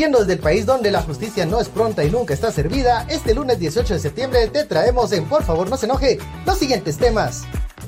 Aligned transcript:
Transmitiendo 0.00 0.26
desde 0.26 0.40
el 0.40 0.42
país 0.42 0.64
donde 0.64 0.90
la 0.90 1.02
justicia 1.02 1.44
no 1.44 1.60
es 1.60 1.68
pronta 1.68 2.02
y 2.02 2.10
nunca 2.10 2.32
está 2.32 2.50
servida, 2.50 3.04
este 3.10 3.34
lunes 3.34 3.58
18 3.58 3.92
de 3.92 4.00
septiembre 4.00 4.48
te 4.48 4.64
traemos 4.64 5.12
en 5.12 5.28
Por 5.28 5.42
favor 5.42 5.68
no 5.68 5.76
se 5.76 5.84
enoje 5.84 6.18
los 6.46 6.56
siguientes 6.56 6.96
temas. 6.96 7.42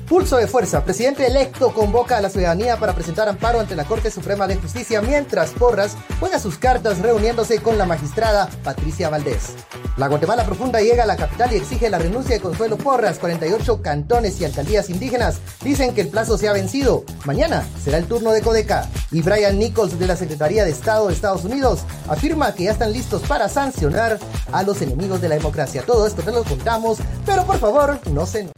Pulso 0.07 0.37
de 0.37 0.47
fuerza. 0.47 0.83
Presidente 0.83 1.25
electo 1.25 1.73
convoca 1.73 2.17
a 2.17 2.21
la 2.21 2.29
ciudadanía 2.29 2.77
para 2.77 2.93
presentar 2.93 3.29
amparo 3.29 3.59
ante 3.59 3.75
la 3.75 3.85
Corte 3.85 4.11
Suprema 4.11 4.47
de 4.47 4.57
Justicia 4.57 5.01
mientras 5.01 5.51
Porras 5.51 5.95
juega 6.19 6.39
sus 6.39 6.57
cartas 6.57 6.99
reuniéndose 6.99 7.59
con 7.59 7.77
la 7.77 7.85
magistrada 7.85 8.49
Patricia 8.63 9.09
Valdés. 9.09 9.53
La 9.97 10.07
Guatemala 10.07 10.45
Profunda 10.45 10.81
llega 10.81 11.03
a 11.03 11.07
la 11.07 11.15
capital 11.15 11.53
y 11.53 11.55
exige 11.55 11.89
la 11.89 11.99
renuncia 11.99 12.35
de 12.35 12.41
Consuelo 12.41 12.77
Porras. 12.77 13.17
48 13.19 13.81
cantones 13.81 14.39
y 14.41 14.45
alcaldías 14.45 14.89
indígenas 14.89 15.39
dicen 15.63 15.93
que 15.93 16.01
el 16.01 16.09
plazo 16.09 16.37
se 16.37 16.47
ha 16.47 16.53
vencido. 16.53 17.03
Mañana 17.25 17.65
será 17.83 17.97
el 17.97 18.05
turno 18.05 18.31
de 18.31 18.41
Codeca. 18.41 18.89
Y 19.11 19.21
Brian 19.21 19.57
Nichols 19.57 19.97
de 19.97 20.07
la 20.07 20.15
Secretaría 20.15 20.65
de 20.65 20.71
Estado 20.71 21.07
de 21.07 21.13
Estados 21.13 21.45
Unidos 21.45 21.81
afirma 22.07 22.53
que 22.53 22.65
ya 22.65 22.71
están 22.71 22.91
listos 22.91 23.21
para 23.21 23.47
sancionar 23.47 24.19
a 24.51 24.63
los 24.63 24.81
enemigos 24.81 25.21
de 25.21 25.29
la 25.29 25.35
democracia. 25.35 25.83
Todo 25.85 26.05
esto 26.07 26.23
te 26.23 26.31
lo 26.31 26.43
contamos, 26.43 26.97
pero 27.25 27.45
por 27.45 27.59
favor 27.59 27.99
no 28.11 28.25
se 28.25 28.49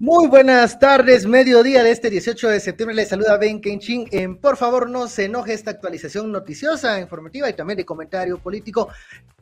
muy 0.00 0.28
buenas 0.28 0.78
tardes, 0.78 1.26
mediodía 1.26 1.84
de 1.84 1.90
este 1.90 2.08
18 2.08 2.48
de 2.48 2.60
septiembre. 2.60 2.96
Les 2.96 3.10
saluda 3.10 3.36
Ben 3.36 3.60
Kenchin. 3.60 4.08
En 4.12 4.38
Por 4.38 4.56
favor, 4.56 4.88
no 4.88 5.06
se 5.06 5.26
enoje 5.26 5.52
esta 5.52 5.72
actualización 5.72 6.32
noticiosa, 6.32 6.98
informativa 6.98 7.50
y 7.50 7.52
también 7.52 7.76
de 7.76 7.84
comentario 7.84 8.38
político. 8.38 8.88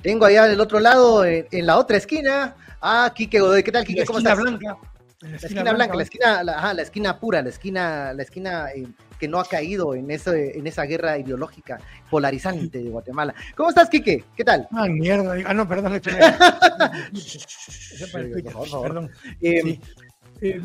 Tengo 0.03 0.27
allá 0.27 0.47
del 0.47 0.61
otro 0.61 0.81
lado, 0.81 1.25
en, 1.25 1.47
la 1.64 1.79
otra 1.79 1.97
esquina, 1.97 2.56
a 2.81 3.12
Kike 3.14 3.39
Godoy. 3.39 3.62
¿Qué 3.62 3.70
tal, 3.70 3.84
Kike? 3.84 4.05
¿Cómo 4.05 4.19
estás? 4.19 4.36
Blanca. 4.36 4.77
La 5.20 5.36
esquina, 5.36 5.73
blanca, 5.73 5.95
la 5.95 6.03
esquina, 6.03 6.42
la, 6.42 6.75
la, 6.75 6.83
esquina 6.83 7.20
pura, 7.20 7.41
la 7.41 7.51
esquina, 7.51 8.12
la 8.12 8.23
esquina 8.23 8.73
eh, 8.73 8.89
que 9.19 9.29
no 9.29 9.39
ha 9.39 9.45
caído 9.45 9.95
en, 9.95 10.11
ese, 10.11 10.59
en 10.59 10.67
esa 10.67 10.84
guerra 10.84 11.19
ideológica 11.19 11.79
polarizante 12.11 12.83
de 12.83 12.91
Guatemala. 12.91 13.33
¿Cómo 13.56 13.69
estás, 13.69 13.89
Kike? 13.89 14.25
¿Qué 14.36 14.45
tal? 14.45 14.67
Ah, 14.73 14.86
mierda. 14.86 15.36
Ah, 15.47 15.55
no, 15.55 15.69
perdón. 15.69 16.01
perdón. 18.12 19.11
Eh, 19.41 19.81
eh, 20.41 20.61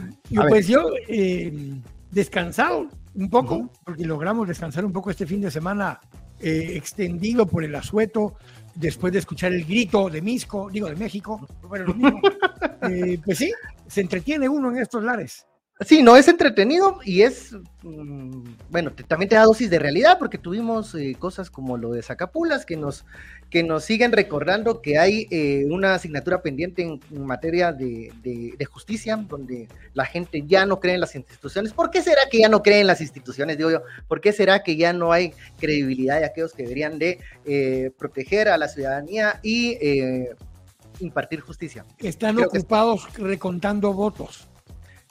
pues 0.49 0.67
yo 0.67 0.91
eh, 1.07 1.75
descansado 2.11 2.89
un 3.16 3.29
poco, 3.29 3.69
porque 3.83 4.05
logramos 4.05 4.47
descansar 4.47 4.85
un 4.85 4.91
poco 4.91 5.11
este 5.11 5.25
fin 5.25 5.41
de 5.41 5.52
semana 5.52 5.99
eh, 6.39 6.73
extendido 6.75 7.45
por 7.45 7.63
el 7.63 7.73
asueto, 7.75 8.35
después 8.75 9.13
de 9.13 9.19
escuchar 9.19 9.53
el 9.53 9.65
grito 9.65 10.09
de 10.09 10.21
Misco, 10.21 10.69
digo 10.69 10.89
de 10.89 10.95
México, 10.95 11.47
eh, 12.81 13.19
pues 13.23 13.38
sí, 13.38 13.52
se 13.88 14.02
entretiene 14.02 14.49
uno 14.49 14.71
en 14.71 14.80
estos 14.80 15.03
lares. 15.03 15.45
Sí, 15.79 16.03
no 16.03 16.16
es 16.16 16.27
entretenido 16.27 16.99
y 17.03 17.23
es, 17.23 17.55
mm, 17.81 18.43
bueno, 18.69 18.91
también 19.07 19.27
te 19.27 19.35
da 19.35 19.43
dosis 19.43 19.71
de 19.71 19.80
realidad 19.80 20.17
porque 20.20 20.37
tuvimos 20.37 20.93
eh, 20.93 21.15
cosas 21.17 21.49
como 21.49 21.77
lo 21.77 21.92
de 21.92 22.03
Zacapulas 22.03 22.64
que 22.64 22.77
nos, 22.77 23.05
que 23.49 23.64
nos 23.64 23.83
siguen 23.83 24.11
recordando 24.11 24.83
que 24.83 24.99
hay 24.99 25.27
eh, 25.31 25.65
una 25.71 25.95
asignatura 25.95 26.43
pendiente 26.43 26.83
en, 26.83 27.02
materia 27.25 27.73
de, 27.73 28.55
justicia 28.70 29.15
donde 29.15 29.67
la 29.95 30.05
gente 30.05 30.43
ya 30.45 30.65
no 30.67 30.80
cree 30.80 30.93
en 30.93 31.02
las 31.02 31.15
instituciones. 31.15 31.73
¿Por 31.73 31.89
qué 31.89 32.03
será 32.03 32.21
que 32.31 32.37
ya 32.39 32.49
no 32.49 32.61
creen 32.61 32.81
en 32.81 32.87
las 32.87 33.02
instituciones, 33.02 33.58
digo 33.58 33.71
yo? 33.71 33.81
¿Por 34.08 34.21
qué 34.21 34.31
será 34.31 34.61
que 34.61 34.75
ya 34.75 34.93
no 34.93 35.11
hay 35.11 35.33
credibilidad 35.59 36.19
de 36.19 36.25
aquellos 36.25 36.53
que 36.53 36.64
deberían 36.64 36.99
de 36.99 37.19
eh, 37.45 37.92
proteger 37.98 38.48
a 38.48 38.58
la 38.58 38.67
ciudadanía 38.67 39.39
y 39.42 39.77
impartir 40.99 41.42
justicia? 41.42 41.83
Están 41.98 42.37
ocupados 42.37 43.11
recontando 43.17 43.92
votos. 43.92 44.48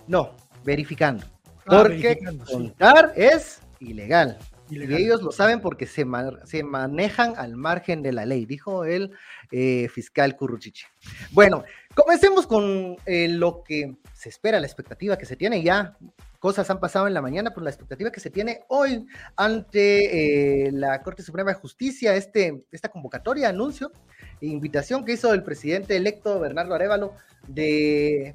No, 0.06 0.34
verificando. 0.64 1.24
Ah, 1.66 1.82
porque 1.82 2.18
contar 2.50 3.12
es 3.16 3.60
ilegal. 3.80 4.38
Y 4.70 4.94
ellos 4.94 5.22
lo 5.22 5.32
saben 5.32 5.60
porque 5.60 5.86
se, 5.86 6.06
se, 6.44 6.62
manejan 6.62 7.34
al 7.36 7.56
margen 7.56 8.02
de 8.02 8.12
la 8.12 8.24
ley, 8.24 8.46
dijo 8.46 8.84
el 8.86 9.12
eh, 9.50 9.88
fiscal 9.88 10.34
Curruchiche. 10.34 10.86
Bueno, 11.30 11.64
comencemos 11.94 12.46
con 12.46 12.96
eh, 13.04 13.28
lo 13.28 13.62
que 13.64 13.96
se 14.14 14.30
espera, 14.30 14.60
la 14.60 14.66
expectativa 14.66 15.18
que 15.18 15.26
se 15.26 15.36
tiene 15.36 15.62
ya. 15.62 15.98
Cosas 16.38 16.70
han 16.70 16.80
pasado 16.80 17.06
en 17.06 17.14
la 17.14 17.20
mañana, 17.20 17.50
pero 17.50 17.64
la 17.64 17.70
expectativa 17.70 18.10
que 18.10 18.20
se 18.20 18.30
tiene 18.30 18.62
hoy 18.68 19.06
ante 19.36 20.66
eh, 20.66 20.72
la 20.72 21.02
Corte 21.02 21.22
Suprema 21.22 21.50
de 21.50 21.58
Justicia, 21.58 22.16
este, 22.16 22.64
esta 22.72 22.88
convocatoria, 22.88 23.50
anuncio, 23.50 23.92
e 24.40 24.46
invitación 24.46 25.04
que 25.04 25.12
hizo 25.12 25.34
el 25.34 25.42
presidente 25.42 25.96
electo 25.96 26.40
Bernardo 26.40 26.74
Arevalo 26.74 27.14
de 27.46 28.34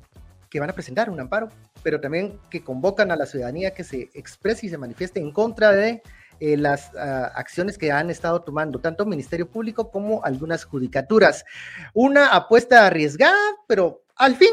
que 0.50 0.59
van 0.59 0.70
a 0.70 0.74
presentar 0.74 1.09
un 1.09 1.20
amparo 1.20 1.50
pero 1.88 2.02
también 2.02 2.38
que 2.50 2.66
convocan 2.66 3.12
a 3.12 3.16
la 3.16 3.25
ciudadanía 3.25 3.74
que 3.74 3.86
se 3.86 4.09
exprese 4.14 4.66
y 4.66 4.70
se 4.70 4.78
manifieste 4.78 5.22
en 5.22 5.31
contra 5.31 5.72
de 5.72 6.02
eh, 6.42 6.58
las 6.58 6.94
ah, 6.98 7.31
acciones 7.34 7.78
que 7.78 7.94
han 7.94 8.09
estado 8.09 8.42
tomando 8.42 8.80
tanto 8.80 9.03
el 9.03 9.09
Ministerio 9.09 9.50
Público 9.50 9.90
como 9.90 10.22
algunas 10.26 10.66
judicaturas. 10.66 11.46
Una 11.94 12.36
apuesta 12.36 12.86
arriesgada, 12.86 13.40
pero 13.70 14.03
al 14.18 14.36
fin, 14.36 14.50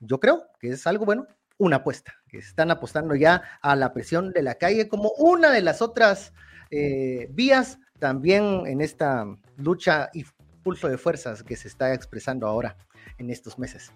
yo 0.00 0.18
creo 0.18 0.42
que 0.58 0.70
es 0.70 0.84
algo 0.88 1.04
bueno, 1.04 1.28
una 1.56 1.76
apuesta, 1.76 2.16
que 2.26 2.38
están 2.38 2.72
apostando 2.72 3.14
ya 3.14 3.44
a 3.62 3.76
la 3.76 3.92
presión 3.92 4.32
de 4.32 4.42
la 4.42 4.56
calle 4.56 4.88
como 4.88 5.12
una 5.18 5.52
de 5.52 5.62
las 5.62 5.80
otras 5.80 6.32
eh, 6.72 7.28
vías 7.30 7.78
también 8.00 8.66
en 8.66 8.80
esta 8.80 9.24
lucha 9.56 10.10
y 10.12 10.24
pulso 10.64 10.88
de 10.88 10.98
fuerzas 10.98 11.44
que 11.44 11.54
se 11.54 11.68
está 11.68 11.94
expresando 11.94 12.48
ahora 12.48 12.76
en 13.18 13.30
estos 13.30 13.56
meses. 13.56 13.92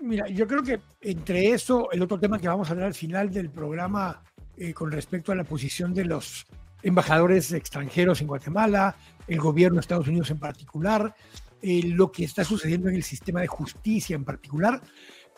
Mira, 0.00 0.28
yo 0.28 0.46
creo 0.46 0.62
que 0.62 0.80
entre 1.00 1.50
eso, 1.50 1.90
el 1.90 2.02
otro 2.02 2.18
tema 2.18 2.38
que 2.38 2.48
vamos 2.48 2.68
a 2.68 2.72
hablar 2.72 2.86
al 2.86 2.94
final 2.94 3.30
del 3.30 3.50
programa 3.50 4.22
eh, 4.56 4.72
con 4.72 4.90
respecto 4.92 5.32
a 5.32 5.34
la 5.34 5.44
posición 5.44 5.92
de 5.92 6.04
los 6.04 6.46
embajadores 6.82 7.52
extranjeros 7.52 8.20
en 8.20 8.28
Guatemala, 8.28 8.96
el 9.26 9.38
gobierno 9.40 9.76
de 9.76 9.80
Estados 9.80 10.08
Unidos 10.08 10.30
en 10.30 10.38
particular, 10.38 11.14
eh, 11.60 11.82
lo 11.84 12.12
que 12.12 12.24
está 12.24 12.44
sucediendo 12.44 12.88
en 12.88 12.94
el 12.94 13.02
sistema 13.02 13.40
de 13.40 13.48
justicia 13.48 14.14
en 14.14 14.24
particular, 14.24 14.80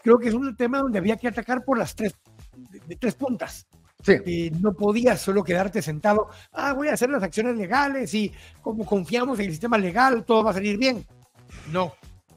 creo 0.02 0.18
que 0.18 0.28
es 0.28 0.34
un 0.34 0.54
tema 0.56 0.78
donde 0.78 0.98
había 0.98 1.16
que 1.16 1.28
atacar 1.28 1.64
por 1.64 1.78
las 1.78 1.94
tres, 1.94 2.14
de, 2.86 2.96
tres 2.96 3.14
puntas. 3.14 3.66
Sí. 4.02 4.12
Eh, 4.24 4.50
no 4.60 4.72
podías 4.72 5.20
solo 5.20 5.44
quedarte 5.44 5.82
sentado, 5.82 6.28
ah, 6.52 6.72
voy 6.72 6.88
a 6.88 6.94
hacer 6.94 7.10
las 7.10 7.22
acciones 7.22 7.56
legales 7.56 8.12
y 8.14 8.32
como 8.62 8.84
confiamos 8.84 9.38
en 9.38 9.46
el 9.46 9.50
sistema 9.50 9.76
legal, 9.76 10.24
todo 10.24 10.44
va 10.44 10.50
a 10.52 10.54
salir 10.54 10.78
bien. 10.78 11.06
No, 11.70 11.94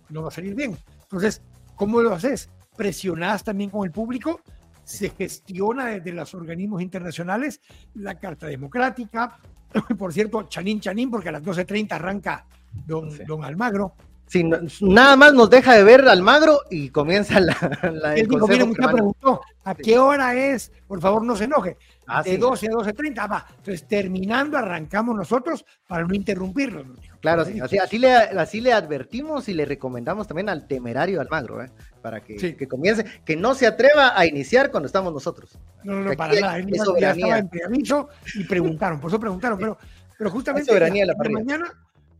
no 0.10 0.24
va 0.24 0.28
a 0.30 0.32
salir 0.32 0.56
bien. 0.56 0.78
Entonces, 1.04 1.42
¿Cómo 1.76 2.02
lo 2.02 2.14
haces? 2.14 2.50
Presionás 2.76 3.44
también 3.44 3.70
con 3.70 3.86
el 3.86 3.92
público, 3.92 4.42
se 4.84 5.10
gestiona 5.10 5.88
desde 5.88 6.12
los 6.12 6.34
organismos 6.34 6.82
internacionales 6.82 7.62
la 7.96 8.20
Carta 8.20 8.48
Democrática. 8.48 9.40
Por 9.98 10.14
cierto, 10.14 10.44
Chanín 10.44 10.80
Chanín, 10.80 11.10
porque 11.10 11.30
a 11.30 11.34
las 11.34 11.44
12.30 11.44 11.94
arranca 11.94 12.46
don, 12.86 13.10
don 13.26 13.44
Almagro. 13.44 13.96
Sí, 14.28 14.44
nada 14.82 15.16
más 15.16 15.34
nos 15.34 15.50
deja 15.50 15.76
de 15.76 15.84
ver 15.84 16.08
Almagro 16.08 16.62
y 16.72 16.90
comienza 16.90 17.40
la. 17.40 17.56
la 17.94 18.16
Él 18.16 18.28
dijo, 18.28 18.48
preguntó, 18.48 19.42
¿a 19.64 19.75
qué 19.75 20.00
hora 20.00 20.36
es? 20.36 20.72
Por 20.88 21.00
favor, 21.00 21.24
no 21.24 21.36
se 21.36 21.44
enoje. 21.44 21.78
Ah, 22.08 22.22
de 22.22 22.38
12 22.38 22.68
a 22.68 22.70
12.30, 22.72 23.31
va. 23.31 23.46
Entonces, 23.50 23.88
terminando, 23.88 24.58
arrancamos 24.58 25.16
nosotros 25.16 25.66
para 25.88 26.06
no 26.06 26.14
interrumpirlo. 26.14 26.84
Claro, 27.22 27.46
sí, 27.46 27.60
así, 27.60 27.98
le, 27.98 28.14
así 28.14 28.60
le 28.60 28.74
advertimos 28.74 29.48
y 29.48 29.54
le 29.54 29.66
recomendamos 29.66 30.28
también 30.28 30.50
al 30.50 30.68
temerario 30.68 31.22
Almagro, 31.22 31.64
¿eh? 31.64 31.72
para 32.02 32.22
que, 32.22 32.56
que, 32.58 32.68
comience, 32.68 33.06
que 33.24 33.38
no 33.38 33.56
se 33.56 33.66
atreva 33.66 34.19
a 34.19 34.26
iniciar 34.26 34.72
cuando 34.72 34.88
estamos 34.88 35.14
nosotros. 35.14 35.58
No, 35.84 35.94
no, 35.94 36.10
no 36.10 36.18
para 36.18 36.38
nada. 36.40 36.58
Él 36.58 36.68
ya 37.00 37.12
estaba 37.12 37.38
en 37.38 37.48
preaviso 37.48 38.10
y 38.36 38.44
preguntaron, 38.44 39.00
por 39.00 39.10
eso 39.10 39.19
preguntaron, 39.19 39.58
pero, 39.58 39.78
pero 40.18 40.30
justamente 40.30 40.78
la, 40.78 40.90
la 40.90 41.30
mañana, 41.30 41.74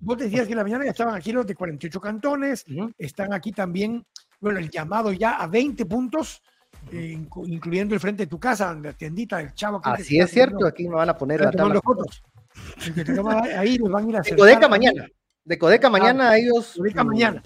vos 0.04 0.18
decías 0.18 0.46
que 0.46 0.54
en 0.54 0.58
la 0.58 0.64
mañana 0.64 0.86
ya 0.86 0.92
estaban 0.92 1.16
aquí 1.16 1.32
los 1.32 1.46
de 1.46 1.56
48 1.56 2.02
cantones, 2.02 2.66
están 2.98 3.34
aquí 3.34 3.52
también, 3.52 4.06
bueno, 4.40 4.60
el 4.60 4.70
llamado 4.70 5.12
ya 5.12 5.38
a 5.38 5.48
20 5.48 5.86
puntos 5.86 6.42
eh, 6.92 7.18
incluyendo 7.46 7.96
el 7.96 8.02
frente 8.02 8.24
de 8.24 8.28
tu 8.28 8.40
casa, 8.40 8.74
la 8.74 8.94
tiendita 8.94 9.38
del 9.38 9.54
chavo. 9.54 9.82
Así 9.84 10.20
es 10.20 10.32
cierto, 10.32 10.66
aquí 10.68 10.88
me 10.88 10.96
van 10.96 11.10
a 11.10 11.18
poner 11.18 11.48
a 11.48 11.52
los 11.52 11.82
fotos. 11.82 12.22
ahí 13.58 13.78
nos 13.78 13.92
van 13.92 14.06
a 14.06 14.10
ir 14.10 14.18
a 14.18 14.22
De 14.22 14.36
Codeca 14.36 14.68
mañana. 14.68 15.08
De 15.44 15.58
Codeca 15.58 15.90
mañana 15.90 16.30
ah, 16.30 16.38
ellos. 16.38 16.74
Codeca 16.78 17.04
mañana. 17.04 17.42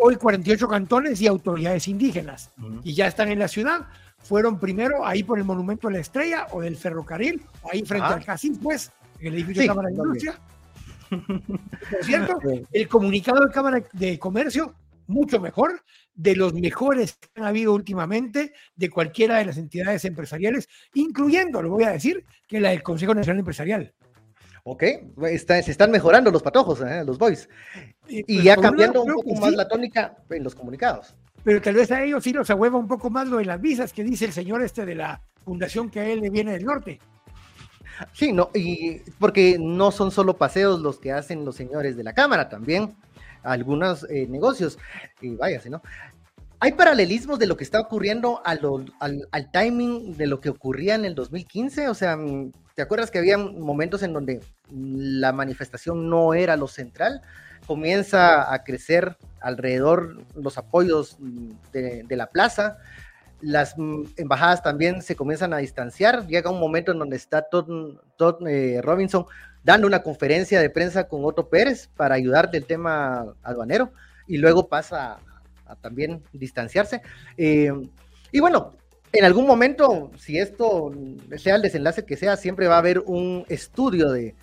Hoy 0.00 0.16
48 0.16 0.68
cantones 0.68 1.20
y 1.20 1.26
autoridades 1.26 1.88
indígenas. 1.88 2.52
Y 2.84 2.94
ya 2.94 3.06
están 3.06 3.28
en 3.28 3.38
la 3.38 3.48
ciudad. 3.48 3.86
Fueron 4.18 4.58
primero 4.58 5.04
ahí 5.06 5.22
por 5.22 5.38
el 5.38 5.44
Monumento 5.44 5.88
de 5.88 5.94
la 5.94 6.00
Estrella 6.00 6.46
o 6.50 6.60
del 6.60 6.76
ferrocarril, 6.76 7.42
ahí 7.70 7.82
frente 7.84 8.08
ah. 8.08 8.14
al 8.14 8.24
Casín, 8.24 8.56
pues, 8.58 8.90
en 9.20 9.28
el 9.28 9.34
edificio 9.34 9.62
de 9.62 9.68
Cámara 9.68 9.88
de 9.88 9.94
Industria. 9.94 10.38
Por 11.08 12.04
cierto, 12.04 12.38
el 12.72 12.88
comunicado 12.88 13.44
de 13.44 13.52
Cámara 13.52 13.82
de 13.92 14.18
Comercio, 14.18 14.74
mucho 15.06 15.40
mejor, 15.40 15.82
de 16.14 16.34
los 16.34 16.54
mejores 16.54 17.18
que 17.20 17.40
han 17.40 17.46
habido 17.46 17.74
últimamente 17.74 18.52
de 18.74 18.90
cualquiera 18.90 19.38
de 19.38 19.44
las 19.44 19.58
entidades 19.58 20.04
empresariales, 20.04 20.68
incluyendo, 20.94 21.62
lo 21.62 21.70
voy 21.70 21.84
a 21.84 21.90
decir, 21.90 22.24
que 22.46 22.60
la 22.60 22.70
del 22.70 22.82
Consejo 22.82 23.14
Nacional 23.14 23.40
Empresarial. 23.40 23.94
Ok, 24.64 24.82
se 25.38 25.70
están 25.70 25.92
mejorando 25.92 26.30
los 26.30 26.42
patojos, 26.42 26.80
¿eh? 26.80 27.04
los 27.04 27.18
boys. 27.18 27.48
Y, 28.08 28.24
pues, 28.24 28.42
ya 28.42 28.56
cambiando 28.56 29.02
un 29.02 29.12
poco 29.14 29.34
más 29.36 29.52
la 29.52 29.68
tónica 29.68 30.16
en 30.28 30.42
los 30.42 30.56
comunicados. 30.56 31.14
Pero 31.44 31.62
tal 31.62 31.74
vez 31.74 31.92
a 31.92 32.02
ellos 32.02 32.24
sí 32.24 32.32
los 32.32 32.50
ahueva 32.50 32.76
un 32.76 32.88
poco 32.88 33.08
más 33.08 33.28
lo 33.28 33.36
de 33.36 33.44
las 33.44 33.60
visas 33.60 33.92
que 33.92 34.02
dice 34.02 34.24
el 34.24 34.32
señor 34.32 34.62
este 34.62 34.84
de 34.84 34.96
la 34.96 35.22
fundación 35.44 35.88
que 35.88 36.00
a 36.00 36.08
él 36.08 36.20
le 36.20 36.30
viene 36.30 36.52
del 36.52 36.64
norte. 36.64 36.98
Sí, 38.12 38.32
no, 38.32 38.50
y 38.54 38.98
porque 39.18 39.58
no 39.58 39.90
son 39.90 40.10
solo 40.10 40.36
paseos 40.36 40.80
los 40.80 40.98
que 40.98 41.12
hacen 41.12 41.44
los 41.44 41.56
señores 41.56 41.96
de 41.96 42.04
la 42.04 42.12
Cámara, 42.12 42.48
también 42.48 42.94
algunos 43.42 44.06
eh, 44.10 44.26
negocios. 44.28 44.78
Y 45.20 45.36
váyase, 45.36 45.70
¿no? 45.70 45.82
Hay 46.58 46.72
paralelismos 46.72 47.38
de 47.38 47.46
lo 47.46 47.56
que 47.56 47.64
está 47.64 47.80
ocurriendo 47.80 48.40
al, 48.44 48.60
al, 48.98 49.50
timing 49.50 50.16
de 50.16 50.26
lo 50.26 50.40
que 50.40 50.48
ocurría 50.48 50.94
en 50.94 51.04
el 51.04 51.14
2015. 51.14 51.88
O 51.88 51.94
sea, 51.94 52.16
mm, 52.16 52.52
¿te 52.74 52.82
acuerdas 52.82 53.10
que 53.10 53.18
había 53.18 53.36
momentos 53.36 54.02
en 54.02 54.14
donde 54.14 54.40
la 54.70 55.32
manifestación 55.32 56.08
no 56.08 56.32
era 56.32 56.56
lo 56.56 56.66
central? 56.66 57.20
Comienza 57.66 58.52
a 58.52 58.64
crecer 58.64 59.18
alrededor 59.40 60.24
los 60.34 60.56
apoyos 60.56 61.16
mm, 61.18 61.50
de, 61.72 62.16
la 62.16 62.28
plaza. 62.28 62.78
Las 63.40 63.76
mm, 63.76 64.04
embajadas 64.16 64.62
también 64.62 65.02
se 65.02 65.16
comienzan 65.16 65.52
a 65.52 65.58
distanciar. 65.58 66.26
Llega 66.26 66.50
un 66.50 66.60
momento 66.60 66.92
en 66.92 66.98
donde 66.98 67.16
está 67.16 67.42
Todd, 67.48 68.46
eh, 68.46 68.80
Robinson 68.82 69.26
dando 69.62 69.86
una 69.86 70.02
conferencia 70.02 70.60
de 70.60 70.70
prensa 70.70 71.08
con 71.08 71.24
Otto 71.24 71.48
Pérez 71.48 71.88
para 71.96 72.14
ayudar 72.14 72.50
del 72.50 72.66
tema 72.66 73.34
aduanero 73.42 73.90
y 74.28 74.38
luego 74.38 74.68
pasa 74.68 75.18
a 75.66 75.76
también 75.76 76.22
distanciarse. 76.32 77.02
Eh, 77.36 77.72
y 78.30 78.40
bueno, 78.40 78.74
en 79.12 79.24
algún 79.24 79.46
momento, 79.46 80.10
si 80.18 80.38
esto 80.38 80.92
sea 81.36 81.56
el 81.56 81.62
desenlace 81.62 82.04
que 82.04 82.16
sea, 82.16 82.36
siempre 82.36 82.68
va 82.68 82.76
a 82.76 82.78
haber 82.78 83.00
un 83.00 83.44
estudio 83.48 84.10
de, 84.10 84.34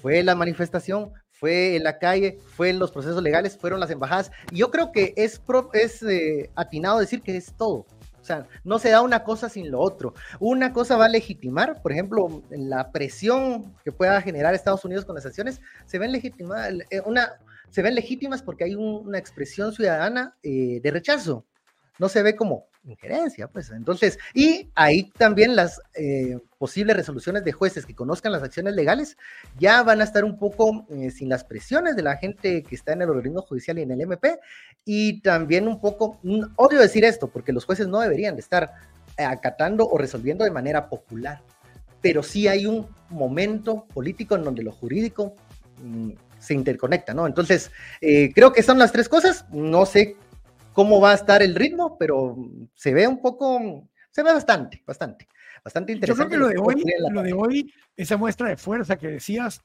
fue 0.00 0.22
la 0.22 0.34
manifestación, 0.34 1.12
fue 1.32 1.74
en 1.74 1.84
la 1.84 1.98
calle, 1.98 2.38
fue 2.54 2.68
en 2.68 2.78
los 2.78 2.92
procesos 2.92 3.22
legales, 3.22 3.56
fueron 3.56 3.80
las 3.80 3.90
embajadas. 3.90 4.30
Y 4.52 4.58
yo 4.58 4.70
creo 4.70 4.92
que 4.92 5.14
es, 5.16 5.40
es 5.72 6.02
eh, 6.02 6.50
atinado 6.54 6.98
decir 6.98 7.22
que 7.22 7.36
es 7.36 7.54
todo. 7.56 7.86
No 8.64 8.78
se 8.78 8.90
da 8.90 9.02
una 9.02 9.24
cosa 9.24 9.48
sin 9.48 9.70
lo 9.70 9.80
otro. 9.80 10.14
Una 10.38 10.72
cosa 10.72 10.96
va 10.96 11.06
a 11.06 11.08
legitimar, 11.08 11.82
por 11.82 11.92
ejemplo, 11.92 12.42
la 12.50 12.92
presión 12.92 13.74
que 13.84 13.92
pueda 13.92 14.20
generar 14.22 14.54
Estados 14.54 14.84
Unidos 14.84 15.04
con 15.04 15.14
las 15.14 15.24
sanciones, 15.24 15.60
se 15.86 15.98
ven 15.98 16.12
legitimadas, 16.12 16.74
eh, 16.90 17.00
una, 17.04 17.40
se 17.70 17.82
ven 17.82 17.94
legítimas 17.94 18.42
porque 18.42 18.64
hay 18.64 18.74
una 18.74 19.18
expresión 19.18 19.72
ciudadana 19.72 20.36
eh, 20.42 20.80
de 20.82 20.90
rechazo. 20.90 21.44
No 21.98 22.08
se 22.08 22.22
ve 22.22 22.34
como 22.36 22.69
injerencia, 22.84 23.48
pues. 23.48 23.70
Entonces, 23.70 24.18
y 24.34 24.70
ahí 24.74 25.10
también 25.16 25.54
las 25.56 25.80
eh, 25.94 26.38
posibles 26.58 26.96
resoluciones 26.96 27.44
de 27.44 27.52
jueces 27.52 27.86
que 27.86 27.94
conozcan 27.94 28.32
las 28.32 28.42
acciones 28.42 28.74
legales 28.74 29.16
ya 29.58 29.82
van 29.82 30.00
a 30.00 30.04
estar 30.04 30.24
un 30.24 30.38
poco 30.38 30.86
eh, 30.90 31.10
sin 31.10 31.28
las 31.28 31.44
presiones 31.44 31.96
de 31.96 32.02
la 32.02 32.16
gente 32.16 32.62
que 32.62 32.74
está 32.74 32.92
en 32.92 33.02
el 33.02 33.10
organismo 33.10 33.42
judicial 33.42 33.78
y 33.78 33.82
en 33.82 33.90
el 33.90 34.00
MP. 34.00 34.38
Y 34.84 35.20
también 35.20 35.68
un 35.68 35.80
poco, 35.80 36.18
mm, 36.22 36.42
odio 36.56 36.80
decir 36.80 37.04
esto, 37.04 37.28
porque 37.28 37.52
los 37.52 37.64
jueces 37.64 37.86
no 37.86 38.00
deberían 38.00 38.34
de 38.34 38.40
estar 38.40 38.72
acatando 39.16 39.88
o 39.88 39.98
resolviendo 39.98 40.44
de 40.44 40.50
manera 40.50 40.88
popular. 40.88 41.42
Pero 42.00 42.22
sí 42.22 42.48
hay 42.48 42.66
un 42.66 42.88
momento 43.10 43.86
político 43.92 44.36
en 44.36 44.44
donde 44.44 44.62
lo 44.62 44.72
jurídico 44.72 45.34
mm, 45.82 46.12
se 46.38 46.54
interconecta, 46.54 47.12
¿no? 47.12 47.26
Entonces, 47.26 47.70
eh, 48.00 48.32
creo 48.34 48.52
que 48.52 48.62
son 48.62 48.78
las 48.78 48.92
tres 48.92 49.08
cosas. 49.08 49.44
No 49.50 49.84
sé 49.84 50.16
cómo 50.80 50.98
va 50.98 51.10
a 51.10 51.14
estar 51.14 51.42
el 51.42 51.54
ritmo, 51.54 51.98
pero 51.98 52.34
se 52.74 52.94
ve 52.94 53.06
un 53.06 53.20
poco, 53.20 53.86
se 54.10 54.22
ve 54.22 54.32
bastante, 54.32 54.82
bastante, 54.86 55.28
bastante 55.62 55.92
interesante. 55.92 56.22
Yo 56.22 56.38
creo 56.38 56.48
que 56.48 56.56
lo 56.56 56.62
de 56.62 56.74
hoy, 56.74 56.84
lo 57.10 57.22
de 57.22 57.32
hoy, 57.34 57.74
esa 57.94 58.16
muestra 58.16 58.48
de 58.48 58.56
fuerza 58.56 58.96
que 58.96 59.08
decías, 59.08 59.60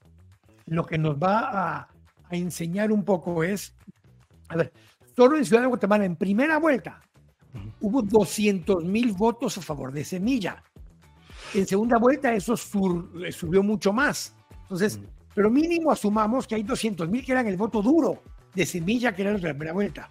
lo 0.65 0.85
que 0.85 0.97
nos 0.97 1.15
va 1.15 1.39
a, 1.39 1.87
a 2.29 2.35
enseñar 2.35 2.91
un 2.91 3.05
poco 3.05 3.45
es, 3.45 3.73
a 4.49 4.57
ver, 4.57 4.73
solo 5.15 5.37
en 5.37 5.45
Ciudad 5.45 5.61
de 5.61 5.69
Guatemala, 5.69 6.03
en 6.03 6.17
primera 6.17 6.57
vuelta, 6.57 7.01
hubo 7.79 8.01
200 8.01 8.83
mil 8.83 9.13
votos 9.13 9.57
a 9.57 9.61
favor 9.61 9.93
de 9.93 10.03
Semilla. 10.03 10.61
En 11.53 11.65
segunda 11.65 11.97
vuelta 11.97 12.33
eso 12.33 12.57
subió 12.57 13.63
mucho 13.63 13.93
más. 13.93 14.35
Entonces, 14.63 14.99
pero 15.33 15.49
mínimo 15.49 15.91
asumamos 15.91 16.45
que 16.45 16.55
hay 16.55 16.63
200 16.63 17.07
mil 17.07 17.23
que 17.23 17.31
eran 17.31 17.47
el 17.47 17.55
voto 17.55 17.81
duro 17.81 18.21
de 18.53 18.65
semilla 18.65 19.15
que 19.15 19.21
era 19.21 19.31
la 19.31 19.39
primera 19.39 19.71
vuelta. 19.71 20.09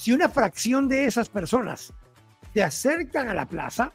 Si 0.00 0.12
una 0.12 0.30
fracción 0.30 0.88
de 0.88 1.04
esas 1.04 1.28
personas 1.28 1.92
se 2.54 2.62
acercan 2.62 3.28
a 3.28 3.34
la 3.34 3.44
plaza, 3.44 3.92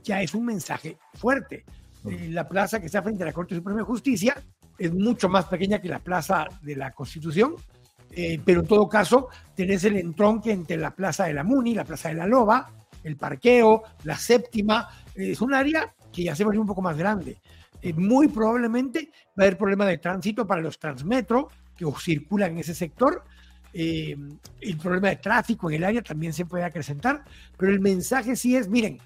ya 0.00 0.22
es 0.22 0.32
un 0.32 0.44
mensaje 0.44 0.96
fuerte. 1.14 1.64
Eh, 2.08 2.28
la 2.30 2.48
plaza 2.48 2.78
que 2.78 2.86
está 2.86 3.02
frente 3.02 3.24
a 3.24 3.26
la 3.26 3.32
Corte 3.32 3.56
Suprema 3.56 3.80
de 3.80 3.84
Justicia 3.84 4.40
es 4.78 4.94
mucho 4.94 5.28
más 5.28 5.46
pequeña 5.46 5.80
que 5.80 5.88
la 5.88 5.98
plaza 5.98 6.46
de 6.62 6.76
la 6.76 6.92
Constitución, 6.92 7.56
eh, 8.12 8.40
pero 8.44 8.60
en 8.60 8.68
todo 8.68 8.88
caso 8.88 9.26
tenés 9.56 9.82
el 9.82 9.96
entronque 9.96 10.52
entre 10.52 10.76
la 10.76 10.92
plaza 10.92 11.24
de 11.24 11.34
la 11.34 11.42
Muni, 11.42 11.74
la 11.74 11.84
plaza 11.84 12.10
de 12.10 12.14
la 12.14 12.28
Loba, 12.28 12.70
el 13.02 13.16
parqueo, 13.16 13.82
la 14.04 14.16
séptima, 14.16 14.88
es 15.16 15.40
un 15.40 15.52
área 15.52 15.92
que 16.12 16.22
ya 16.22 16.36
se 16.36 16.44
vuelve 16.44 16.60
un 16.60 16.68
poco 16.68 16.80
más 16.80 16.96
grande. 16.96 17.38
Eh, 17.82 17.92
muy 17.92 18.28
probablemente 18.28 19.10
va 19.30 19.42
a 19.42 19.46
haber 19.46 19.58
problema 19.58 19.84
de 19.84 19.98
tránsito 19.98 20.46
para 20.46 20.60
los 20.60 20.78
transmetro 20.78 21.48
que 21.74 21.84
circulan 21.98 22.52
en 22.52 22.58
ese 22.58 22.76
sector. 22.76 23.24
Eh, 23.72 24.16
el 24.60 24.76
problema 24.78 25.08
de 25.08 25.16
tráfico 25.16 25.70
en 25.70 25.76
el 25.76 25.84
área 25.84 26.02
también 26.02 26.32
se 26.32 26.44
puede 26.44 26.64
acrecentar, 26.64 27.24
pero 27.56 27.72
el 27.72 27.80
mensaje 27.80 28.34
sí 28.34 28.56
es, 28.56 28.68
miren, 28.68 28.98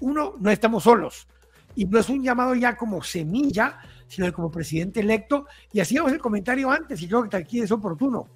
uno, 0.00 0.34
no 0.38 0.50
estamos 0.50 0.84
solos 0.84 1.26
y 1.74 1.86
no 1.86 1.98
es 1.98 2.08
un 2.08 2.22
llamado 2.22 2.54
ya 2.54 2.76
como 2.76 3.02
semilla, 3.02 3.78
sino 4.06 4.30
como 4.32 4.50
presidente 4.50 5.00
electo. 5.00 5.46
Y 5.72 5.80
hacíamos 5.80 6.12
el 6.12 6.18
comentario 6.18 6.70
antes 6.70 7.00
y 7.00 7.08
creo 7.08 7.28
que 7.28 7.36
aquí 7.36 7.60
es 7.60 7.70
oportuno. 7.70 8.28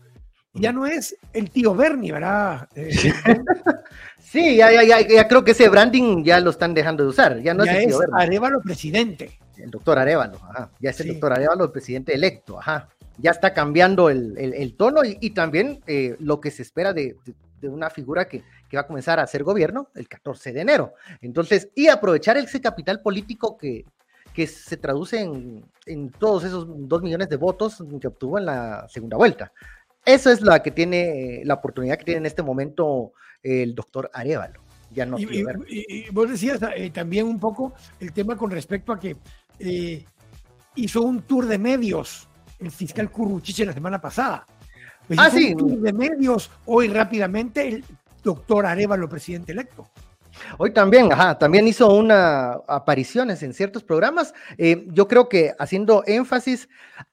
Ya 0.55 0.73
no 0.73 0.87
es 0.87 1.15
el 1.35 1.51
tío 1.51 1.75
Bernie, 1.75 2.13
¿verdad? 2.13 2.67
Eh, 2.75 2.91
sí, 4.19 4.57
ya, 4.57 4.73
ya, 4.73 5.01
ya, 5.03 5.29
creo 5.29 5.45
que 5.45 5.51
ese 5.51 5.69
branding 5.69 6.25
ya 6.25 6.41
lo 6.41 6.49
están 6.49 6.73
dejando 6.73 7.03
de 7.03 7.11
usar. 7.11 7.43
Ya 7.43 7.53
no 7.53 7.65
es 7.65 7.71
el 7.71 7.87
tío 7.89 7.99
Bernie. 7.99 8.23
Arevalo 8.23 8.63
presidente 8.63 9.39
el 9.63 9.71
doctor 9.71 9.99
Arevalo, 9.99 10.37
ajá, 10.37 10.71
ya 10.81 10.91
es 10.91 11.01
el 11.01 11.09
doctor 11.09 11.33
Arevalo, 11.33 11.65
el 11.65 11.71
presidente 11.71 12.15
electo, 12.15 12.59
ajá, 12.59 12.89
ya 13.19 13.31
está 13.31 13.55
cambiando 13.55 14.11
el, 14.11 14.75
tono 14.77 15.01
y, 15.05 15.31
también 15.31 15.81
eh, 15.87 16.17
lo 16.21 16.41
que 16.41 16.51
se 16.51 16.63
espera 16.63 16.93
de, 16.93 17.17
una 17.63 17.91
figura 17.91 18.29
que, 18.29 18.43
va 18.75 18.81
a 18.81 18.87
comenzar 18.87 19.19
a 19.19 19.23
hacer 19.23 19.43
gobierno 19.43 19.89
el 19.95 20.07
14 20.07 20.53
de 20.53 20.61
enero. 20.61 20.93
Entonces, 21.23 21.71
y 21.75 21.89
aprovechar 21.89 22.37
ese 22.37 22.61
capital 22.61 23.01
político 23.01 23.57
que, 23.57 23.87
que 24.35 24.47
se 24.47 24.77
traduce 24.77 25.21
en, 25.21 26.11
todos 26.19 26.45
esos 26.45 26.67
dos 26.69 27.01
millones 27.01 27.31
de 27.31 27.37
votos 27.37 27.83
que 27.99 28.09
obtuvo 28.09 28.39
en 28.39 28.45
la 28.45 28.87
segunda 28.89 29.17
vuelta. 29.17 29.51
Eso 30.05 30.31
es 30.31 30.43
la 30.43 30.63
que 30.63 30.71
tiene, 30.71 31.41
la 31.45 31.55
oportunidad 31.55 31.97
que 31.97 32.05
tiene 32.05 32.19
en 32.19 32.27
este 32.27 32.43
momento 32.43 33.13
el 33.43 33.75
doctor 33.75 34.11
Arevalo. 34.13 34.61
Ya 34.93 35.07
no 35.07 35.19
y, 35.19 36.09
vos 36.11 36.31
decías 36.31 36.61
eh, 36.77 36.91
también 36.91 37.27
un 37.27 37.41
poco 37.41 37.73
el 37.99 38.13
tema 38.13 38.37
con 38.37 38.51
respecto 38.51 38.93
a 38.93 39.01
que 39.01 39.17
eh, 39.59 40.05
hizo 40.75 41.01
un 41.03 41.23
tour 41.23 41.47
de 41.47 41.59
medios, 41.59 42.29
el 42.59 42.71
fiscal 42.71 43.11
Curruchiche 43.11 43.67
la 43.67 43.73
semana 43.73 44.01
pasada. 44.01 44.47
Pues 45.07 45.19
ah, 45.19 45.31
sí. 45.31 45.55
Un 45.55 45.83
de 45.83 45.93
medios 45.93 46.51
hoy 46.65 46.89
rápidamente 46.89 47.69
el 47.69 47.85
doctor 48.23 48.67
Arevalo, 48.67 49.09
presidente 49.09 49.53
electo. 49.53 49.89
Hoy 50.59 50.73
también, 50.73 51.11
ajá, 51.13 51.39
también 51.39 51.67
hizo 51.67 51.95
una 51.95 52.59
apariciones 52.69 53.43
en 53.43 53.55
ciertos 53.55 53.83
programas. 53.83 54.35
Eh, 54.59 54.87
yo 54.89 55.09
creo 55.09 55.29
que 55.29 55.55
haciendo 55.59 56.03
énfasis, 56.07 56.69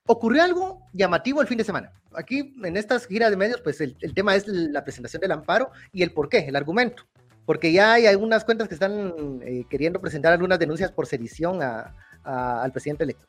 ocurrió 0.05 0.43
algo 0.43 0.81
llamativo 0.91 1.41
el 1.41 1.47
fin 1.47 1.57
de 1.57 1.63
semana. 1.63 1.91
Aquí 2.15 2.53
en 2.63 2.75
estas 2.75 3.05
giras 3.05 3.29
de 3.29 3.37
medios, 3.37 3.61
pues 3.61 3.79
el, 3.81 3.95
el 4.01 4.13
tema 4.13 4.35
es 4.35 4.47
la 4.47 4.83
presentación 4.83 5.21
del 5.21 5.31
amparo 5.31 5.71
y 5.93 6.03
el 6.03 6.11
por 6.11 6.29
qué, 6.29 6.39
el 6.39 6.55
argumento. 6.55 7.03
Porque 7.45 7.71
ya 7.71 7.93
hay 7.93 8.05
algunas 8.07 8.45
cuentas 8.45 8.67
que 8.67 8.73
están 8.73 9.13
eh, 9.41 9.65
queriendo 9.69 9.99
presentar 9.99 10.33
algunas 10.33 10.59
denuncias 10.59 10.91
por 10.91 11.07
sedición 11.07 11.61
a, 11.61 11.93
al 12.23 12.71
presidente 12.71 13.03
electo. 13.03 13.25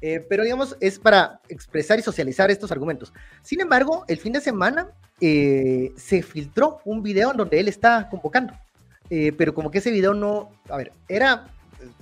Eh, 0.00 0.24
pero 0.28 0.44
digamos, 0.44 0.76
es 0.80 0.98
para 0.98 1.40
expresar 1.48 1.98
y 1.98 2.02
socializar 2.02 2.50
estos 2.50 2.70
argumentos. 2.70 3.12
Sin 3.42 3.60
embargo, 3.60 4.04
el 4.08 4.18
fin 4.18 4.32
de 4.32 4.40
semana 4.40 4.88
eh, 5.20 5.92
se 5.96 6.22
filtró 6.22 6.80
un 6.84 7.02
video 7.02 7.32
en 7.32 7.36
donde 7.36 7.58
él 7.58 7.68
está 7.68 8.08
convocando, 8.08 8.54
eh, 9.10 9.32
pero 9.36 9.54
como 9.54 9.70
que 9.70 9.78
ese 9.78 9.90
video 9.90 10.14
no, 10.14 10.50
a 10.68 10.76
ver, 10.76 10.92
era, 11.08 11.48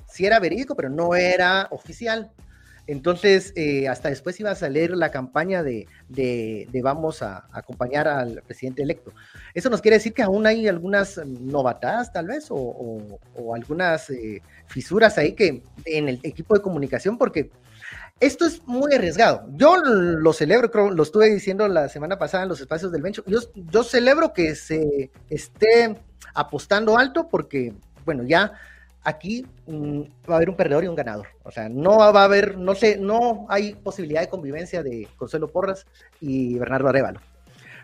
sí 0.09 0.27
era 0.27 0.41
verídico, 0.41 0.75
pero 0.75 0.91
no 0.91 1.15
era 1.15 1.69
oficial. 1.71 2.31
Entonces, 2.89 3.53
hasta 3.91 4.11
después 4.11 4.39
iba 4.39 4.53
a 4.53 4.55
salir 4.55 4.93
la 4.93 5.11
campaña 5.11 5.65
de, 5.65 5.89
de, 6.09 6.81
vamos 6.85 7.21
a, 7.21 7.49
acompañar 7.51 8.07
al 8.07 8.43
presidente 8.43 8.81
electo. 8.81 9.13
Eso 9.55 9.69
nos 9.71 9.83
quiere 9.83 9.97
decir 9.97 10.15
que 10.15 10.23
aún 10.23 10.47
hay 10.47 10.69
algunas 10.69 11.19
novatadas, 11.27 12.13
tal 12.13 12.29
vez, 12.29 12.47
o 12.49 13.19
algunas 13.57 14.13
fisuras 14.69 15.19
ahí 15.19 15.33
que 15.33 15.65
en 15.85 16.09
el 16.09 16.21
equipo 16.23 16.55
de 16.55 16.63
comunicación, 16.63 17.19
porque 17.19 17.51
esto 18.21 18.47
es 18.47 18.67
muy 18.67 18.95
arriesgado. 18.95 19.47
Yo 19.53 19.77
lo 19.77 20.33
celebro, 20.33 20.71
creo, 20.71 20.91
lo 20.91 21.03
estuve 21.03 21.29
diciendo 21.29 21.69
la 21.69 21.89
semana 21.89 22.19
pasada 22.19 22.45
en 22.45 22.49
los 22.49 22.61
espacios 22.61 22.91
del. 22.93 23.03
Yo, 23.13 23.41
yo 23.55 23.83
celebro 23.83 24.33
que 24.33 24.55
se 24.55 25.11
esté 25.29 25.97
apostando 26.35 26.99
alto 26.99 27.29
porque, 27.29 27.75
bueno, 28.05 28.23
ya 28.25 28.53
aquí 29.07 29.47
mm, 29.67 30.01
va 30.29 30.35
a 30.35 30.37
haber 30.37 30.51
un 30.51 30.57
perdedor 30.57 30.85
y 30.85 30.89
un 30.89 30.97
ganador. 30.97 31.29
O 31.45 31.51
sea, 31.51 31.69
no 31.69 31.99
va 31.99 32.21
a 32.21 32.25
haber, 32.25 32.59
no 32.59 32.75
sé, 32.75 32.97
no 32.97 33.47
hay 33.49 33.75
posibilidad 33.75 34.21
de 34.21 34.29
convivencia 34.29 34.83
de 34.83 35.09
Consuelo 35.17 35.49
Porras 35.49 35.87
y 36.21 36.59
Bernardo 36.59 36.89
Arevalo. 36.89 37.21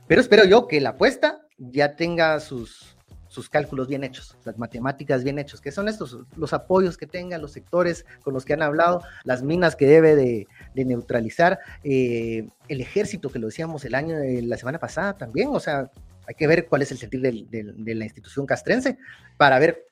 Pero 0.09 0.21
espero 0.21 0.45
yo 0.45 0.67
que 0.67 0.81
la 0.81 0.91
apuesta 0.91 1.43
ya 1.59 1.95
tenga 1.95 2.41
sus, 2.41 2.97
sus 3.33 3.49
cálculos 3.49 3.89
bien 3.89 4.05
hechos, 4.05 4.37
las 4.45 4.59
matemáticas 4.59 5.25
bien 5.25 5.39
hechos, 5.39 5.63
que 5.63 5.73
son 5.73 5.89
estos, 5.89 6.19
los 6.37 6.53
apoyos 6.53 6.99
que 6.99 7.07
tengan 7.07 7.41
los 7.41 7.53
sectores 7.53 8.05
con 8.23 8.35
los 8.35 8.45
que 8.45 8.53
han 8.53 8.61
hablado, 8.61 9.03
las 9.25 9.43
minas 9.43 9.75
que 9.75 9.87
debe 9.87 10.15
de, 10.15 10.47
neutralizar, 10.75 11.59
eh, 11.83 12.47
el 12.69 12.81
ejército 12.83 13.31
que 13.31 13.39
lo 13.39 13.47
decíamos 13.47 13.87
el 13.87 13.95
año, 13.95 14.19
eh, 14.19 14.43
la 14.43 14.59
semana 14.59 14.79
pasada 14.79 15.17
también, 15.17 15.49
o 15.51 15.61
sea, 15.61 15.91
hay 16.27 16.35
que 16.35 16.47
ver 16.47 16.67
cuál 16.67 16.83
es 16.83 16.93
el 16.93 16.99
sentido 16.99 17.23
de 17.23 17.95
la 17.95 18.05
institución 18.05 18.45
castrense 18.45 18.99
para 19.39 19.59
ver 19.59 19.87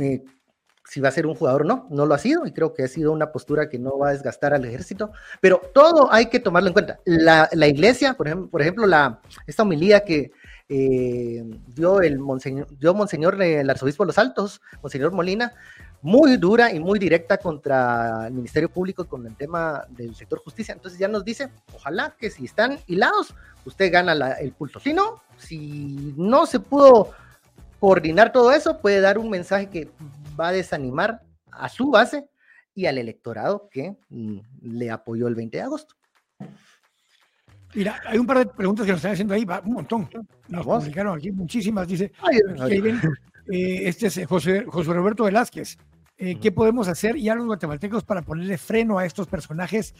eh, 0.00 0.22
si 0.86 1.00
va 1.00 1.08
a 1.08 1.12
ser 1.12 1.26
un 1.26 1.34
jugador 1.34 1.62
o 1.62 1.64
no, 1.66 1.86
no 1.90 2.06
lo 2.06 2.14
ha 2.14 2.18
sido 2.18 2.46
y 2.46 2.52
creo 2.52 2.72
que 2.72 2.82
ha 2.82 2.88
sido 2.88 3.12
una 3.12 3.30
postura 3.30 3.68
que 3.68 3.78
no 3.78 3.98
va 3.98 4.08
a 4.08 4.12
desgastar 4.12 4.54
al 4.54 4.64
ejército, 4.64 5.12
pero 5.40 5.60
todo 5.72 6.10
hay 6.12 6.26
que 6.26 6.40
tomarlo 6.40 6.68
en 6.68 6.72
cuenta. 6.72 6.98
La, 7.04 7.48
iglesia, 7.68 8.14
por 8.14 8.26
ejemplo, 8.26 8.50
por 8.50 8.62
ejemplo 8.62 8.86
la, 8.86 9.20
esta 9.46 9.62
homilía 9.64 10.00
que 10.00 10.32
eh, 10.72 11.42
dio 11.74 12.00
el 12.00 12.20
monseñor, 12.20 12.68
dio 12.78 12.94
monseñor 12.94 13.42
el 13.42 13.68
arzobispo 13.68 14.04
de 14.04 14.06
los 14.06 14.18
Altos, 14.18 14.60
monseñor 14.80 15.10
Molina, 15.10 15.52
muy 16.00 16.36
dura 16.36 16.72
y 16.72 16.78
muy 16.78 17.00
directa 17.00 17.38
contra 17.38 18.28
el 18.28 18.34
Ministerio 18.34 18.70
Público 18.70 19.04
con 19.08 19.26
el 19.26 19.34
tema 19.34 19.84
del 19.88 20.14
sector 20.14 20.38
justicia. 20.38 20.72
Entonces 20.72 21.00
ya 21.00 21.08
nos 21.08 21.24
dice, 21.24 21.50
ojalá 21.74 22.14
que 22.16 22.30
si 22.30 22.44
están 22.44 22.78
hilados, 22.86 23.34
usted 23.64 23.92
gana 23.92 24.12
el 24.34 24.52
pulso. 24.52 24.78
Si 24.78 24.92
no, 24.92 25.20
si 25.36 26.14
no 26.16 26.46
se 26.46 26.60
pudo 26.60 27.10
coordinar 27.80 28.30
todo 28.30 28.52
eso, 28.52 28.78
puede 28.78 29.00
dar 29.00 29.18
un 29.18 29.28
mensaje 29.28 29.68
que 29.68 29.90
va 30.38 30.48
a 30.48 30.52
desanimar 30.52 31.22
a 31.50 31.68
su 31.68 31.90
base 31.90 32.28
y 32.76 32.86
al 32.86 32.96
electorado 32.96 33.68
que 33.72 33.96
mm, 34.08 34.38
le 34.62 34.90
apoyó 34.92 35.26
el 35.26 35.34
20 35.34 35.56
de 35.56 35.64
agosto. 35.64 35.96
Mira, 37.74 38.00
hay 38.06 38.18
un 38.18 38.26
par 38.26 38.38
de 38.38 38.46
preguntas 38.46 38.84
que 38.84 38.92
nos 38.92 38.98
están 38.98 39.12
haciendo 39.12 39.34
ahí, 39.34 39.46
un 39.64 39.72
montón. 39.72 40.08
Nos 40.48 40.66
publicaron 40.66 41.16
aquí 41.16 41.30
muchísimas. 41.30 41.86
Dice, 41.86 42.12
eh, 43.52 43.80
este 43.84 44.08
es 44.08 44.26
José, 44.26 44.64
José 44.66 44.92
Roberto 44.92 45.24
Velázquez. 45.24 45.78
Eh, 46.18 46.38
¿Qué 46.38 46.52
podemos 46.52 46.88
hacer 46.88 47.16
ya 47.16 47.34
los 47.34 47.46
guatemaltecos 47.46 48.04
para 48.04 48.22
ponerle 48.22 48.58
freno 48.58 48.98
a 48.98 49.06
estos 49.06 49.26
personajes 49.26 49.94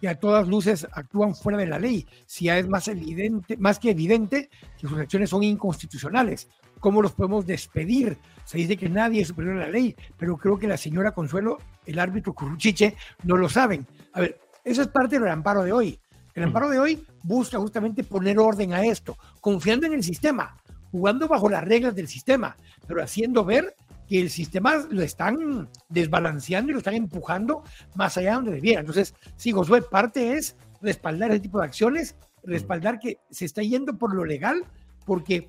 que 0.00 0.08
a 0.08 0.14
todas 0.14 0.46
luces 0.46 0.86
actúan 0.92 1.34
fuera 1.34 1.58
de 1.58 1.66
la 1.66 1.78
ley? 1.78 2.06
Si 2.26 2.44
ya 2.44 2.58
es 2.58 2.68
más 2.68 2.86
evidente, 2.86 3.56
más 3.56 3.78
que 3.78 3.90
evidente 3.90 4.50
que 4.78 4.86
sus 4.86 4.98
acciones 4.98 5.30
son 5.30 5.42
inconstitucionales. 5.42 6.48
¿Cómo 6.78 7.02
los 7.02 7.12
podemos 7.12 7.46
despedir? 7.46 8.18
Se 8.44 8.58
dice 8.58 8.76
que 8.76 8.88
nadie 8.88 9.22
es 9.22 9.28
superior 9.28 9.56
a 9.56 9.66
la 9.66 9.70
ley, 9.70 9.96
pero 10.18 10.36
creo 10.36 10.58
que 10.58 10.68
la 10.68 10.76
señora 10.76 11.12
Consuelo, 11.12 11.58
el 11.86 11.98
árbitro 11.98 12.34
Curruchiche, 12.34 12.94
no 13.24 13.36
lo 13.36 13.48
saben. 13.48 13.86
A 14.12 14.20
ver, 14.20 14.38
eso 14.62 14.82
es 14.82 14.88
parte 14.88 15.18
del 15.18 15.28
amparo 15.28 15.64
de 15.64 15.72
hoy. 15.72 15.98
El 16.36 16.44
amparo 16.44 16.68
de 16.68 16.78
hoy 16.78 17.02
busca 17.22 17.58
justamente 17.58 18.04
poner 18.04 18.38
orden 18.38 18.74
a 18.74 18.84
esto, 18.84 19.16
confiando 19.40 19.86
en 19.86 19.94
el 19.94 20.04
sistema, 20.04 20.54
jugando 20.90 21.26
bajo 21.28 21.48
las 21.48 21.64
reglas 21.64 21.94
del 21.94 22.08
sistema, 22.08 22.58
pero 22.86 23.02
haciendo 23.02 23.42
ver 23.42 23.74
que 24.06 24.20
el 24.20 24.28
sistema 24.28 24.76
lo 24.90 25.02
están 25.02 25.70
desbalanceando 25.88 26.70
y 26.70 26.72
lo 26.74 26.78
están 26.78 26.94
empujando 26.94 27.64
más 27.94 28.18
allá 28.18 28.28
de 28.28 28.34
donde 28.36 28.52
debiera. 28.52 28.80
Entonces, 28.80 29.14
sí, 29.36 29.50
Josué, 29.50 29.80
parte 29.80 30.34
es 30.34 30.56
respaldar 30.82 31.30
ese 31.30 31.40
tipo 31.40 31.58
de 31.58 31.64
acciones, 31.64 32.16
respaldar 32.44 32.98
que 32.98 33.16
se 33.30 33.46
está 33.46 33.62
yendo 33.62 33.96
por 33.96 34.14
lo 34.14 34.26
legal, 34.26 34.62
porque 35.06 35.48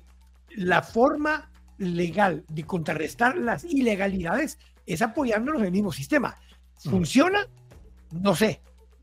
la 0.56 0.82
forma 0.82 1.50
legal 1.76 2.46
de 2.48 2.64
contrarrestar 2.64 3.36
las 3.36 3.62
ilegalidades 3.62 4.58
es 4.86 5.02
apoyándonos 5.02 5.60
en 5.60 5.66
el 5.66 5.72
mismo 5.72 5.92
sistema. 5.92 6.34
¿Funciona? 6.78 7.46
No 8.10 8.34
sé. 8.34 8.62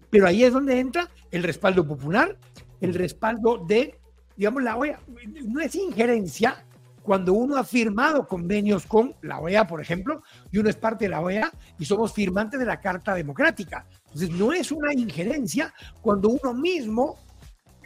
Pero 0.09 0.27
ahí 0.27 0.43
es 0.43 0.51
donde 0.51 0.79
entra 0.79 1.09
el 1.31 1.43
respaldo 1.43 1.87
popular, 1.87 2.37
el 2.81 2.93
respaldo 2.93 3.63
de, 3.65 3.99
digamos, 4.35 4.63
la 4.63 4.75
OEA. 4.75 4.99
No 5.45 5.61
es 5.61 5.75
injerencia 5.75 6.65
cuando 7.05 7.33
uno 7.33 7.55
ha 7.57 7.63
firmado 7.63 8.27
convenios 8.27 8.85
con 8.85 9.15
la 9.21 9.39
OEA, 9.39 9.67
por 9.67 9.79
ejemplo, 9.79 10.23
y 10.51 10.57
uno 10.57 10.69
es 10.69 10.75
parte 10.75 11.05
de 11.05 11.09
la 11.09 11.21
OEA 11.21 11.51
y 11.77 11.85
somos 11.85 12.11
firmantes 12.11 12.59
de 12.59 12.65
la 12.65 12.81
Carta 12.81 13.13
Democrática. 13.13 13.85
Entonces, 14.07 14.31
no 14.31 14.51
es 14.53 14.71
una 14.71 14.93
injerencia 14.93 15.73
cuando 16.01 16.29
uno 16.29 16.53
mismo, 16.53 17.17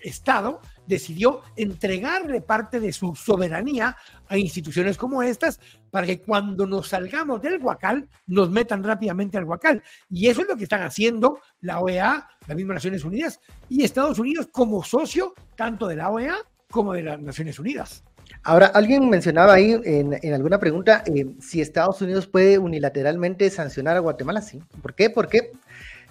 Estado, 0.04 0.62
decidió 0.86 1.42
entregarle 1.56 2.42
parte 2.42 2.80
de 2.80 2.92
su 2.92 3.16
soberanía 3.16 3.96
a 4.28 4.38
instituciones 4.38 4.98
como 4.98 5.22
estas 5.22 5.60
para 5.92 6.08
que 6.08 6.22
cuando 6.22 6.66
nos 6.66 6.90
salgamos 6.90 7.42
del 7.42 7.62
Huacal 7.62 8.08
nos 8.28 8.50
metan 8.50 8.84
rápidamente 8.84 9.38
al 9.38 9.46
Huacal. 9.46 9.82
Y 10.10 10.28
eso 10.28 10.42
es 10.42 10.48
lo 10.48 10.56
que 10.56 10.64
están 10.64 10.82
haciendo 10.82 11.40
la 11.62 11.80
OEA, 11.80 12.28
las 12.48 12.58
mismas 12.58 12.76
Naciones 12.76 13.04
Unidas 13.04 13.40
y 13.70 13.84
Estados 13.84 14.20
Unidos 14.20 14.48
como 14.52 14.84
socio 14.84 15.34
tanto 15.56 15.88
de 15.88 15.96
la 15.96 16.10
OEA 16.10 16.36
como 16.70 16.94
de 16.94 17.04
las 17.04 17.20
Naciones 17.20 17.60
Unidas. 17.60 18.04
Ahora, 18.44 18.68
alguien 18.68 19.10
mencionaba 19.10 19.54
ahí 19.54 19.80
en, 19.84 20.34
alguna 20.34 20.60
pregunta 20.60 21.04
eh, 21.06 21.26
si 21.40 21.62
Estados 21.62 22.02
Unidos 22.02 22.28
puede 22.28 22.58
unilateralmente 22.58 23.50
sancionar 23.50 23.98
a 23.98 24.00
Guatemala. 24.00 24.42
Sí. 24.42 24.62
¿Por 24.82 24.94
qué? 24.96 25.10
Porque 25.10 25.52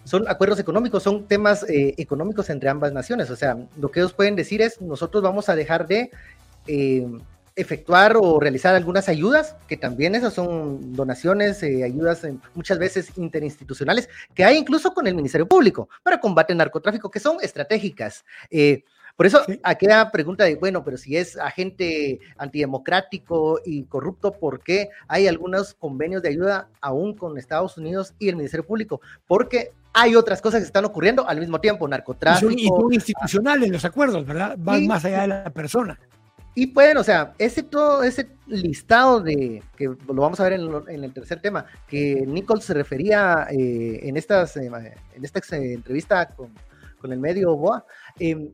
son 0.08 0.26
acuerdos 0.26 0.58
económicos, 0.58 1.02
son 1.02 1.26
temas 1.26 1.68
eh, 1.68 1.94
económicos 1.98 2.48
entre 2.48 2.70
ambas 2.70 2.94
naciones. 2.94 3.28
O 3.28 3.36
sea, 3.36 3.58
lo 3.76 3.90
que 3.90 4.00
ellos 4.00 4.14
pueden 4.14 4.36
decir 4.36 4.62
es, 4.62 4.80
nosotros 4.80 5.22
vamos 5.22 5.50
a 5.50 5.54
dejar 5.54 5.86
de 5.86 6.10
eh, 6.66 7.06
efectuar 7.54 8.16
o 8.16 8.40
realizar 8.40 8.74
algunas 8.74 9.10
ayudas, 9.10 9.54
que 9.68 9.76
también 9.76 10.14
esas 10.14 10.32
son 10.32 10.94
donaciones, 10.94 11.62
eh, 11.62 11.84
ayudas 11.84 12.26
muchas 12.54 12.78
veces 12.78 13.12
interinstitucionales, 13.18 14.08
que 14.34 14.44
hay 14.46 14.56
incluso 14.56 14.94
con 14.94 15.06
el 15.06 15.14
Ministerio 15.14 15.46
Público 15.46 15.90
para 16.02 16.18
combate 16.18 16.54
al 16.54 16.58
narcotráfico, 16.58 17.10
que 17.10 17.20
son 17.20 17.36
estratégicas. 17.42 18.24
Por 19.14 19.26
eso, 19.26 19.42
aquí 19.64 19.84
la 19.86 20.12
pregunta 20.12 20.44
de, 20.44 20.54
bueno, 20.54 20.84
pero 20.84 20.96
si 20.96 21.16
es 21.16 21.36
agente 21.36 22.20
antidemocrático 22.38 23.60
y 23.62 23.82
corrupto, 23.82 24.30
¿por 24.30 24.62
qué 24.62 24.90
hay 25.08 25.26
algunos 25.26 25.74
convenios 25.74 26.22
de 26.22 26.28
ayuda 26.28 26.68
aún 26.80 27.14
con 27.14 27.36
Estados 27.36 27.76
Unidos 27.76 28.14
y 28.20 28.28
el 28.28 28.36
Ministerio 28.36 28.64
Público? 28.64 29.00
Porque 29.26 29.72
hay 29.98 30.14
otras 30.14 30.40
cosas 30.40 30.60
que 30.60 30.66
están 30.66 30.84
ocurriendo 30.84 31.28
al 31.28 31.40
mismo 31.40 31.60
tiempo, 31.60 31.88
narcotráfico. 31.88 32.52
Y 32.52 32.68
son, 32.68 32.92
institucionales 32.92 33.68
los 33.68 33.84
acuerdos, 33.84 34.24
¿verdad? 34.24 34.54
Van 34.58 34.86
más 34.86 35.04
allá 35.04 35.22
de 35.22 35.28
la 35.28 35.50
persona. 35.50 35.98
Y 36.54 36.68
pueden, 36.68 36.96
o 36.96 37.04
sea, 37.04 37.34
ese 37.38 37.62
todo, 37.62 38.02
ese 38.02 38.30
listado 38.46 39.20
de, 39.20 39.62
que 39.76 39.84
lo 39.86 40.14
vamos 40.14 40.40
a 40.40 40.44
ver 40.44 40.54
en, 40.54 41.04
el 41.04 41.12
tercer 41.12 41.40
tema, 41.40 41.66
que 41.86 42.24
Nichols 42.26 42.64
se 42.64 42.74
refería 42.74 43.46
eh, 43.50 44.00
en, 44.02 44.16
estas, 44.16 44.56
eh, 44.56 44.66
en 45.14 45.24
esta 45.24 45.56
entrevista 45.56 46.26
con, 46.28 46.50
con, 47.00 47.12
el 47.12 47.18
medio 47.18 47.54
BOA, 47.56 47.84
eh, 48.18 48.50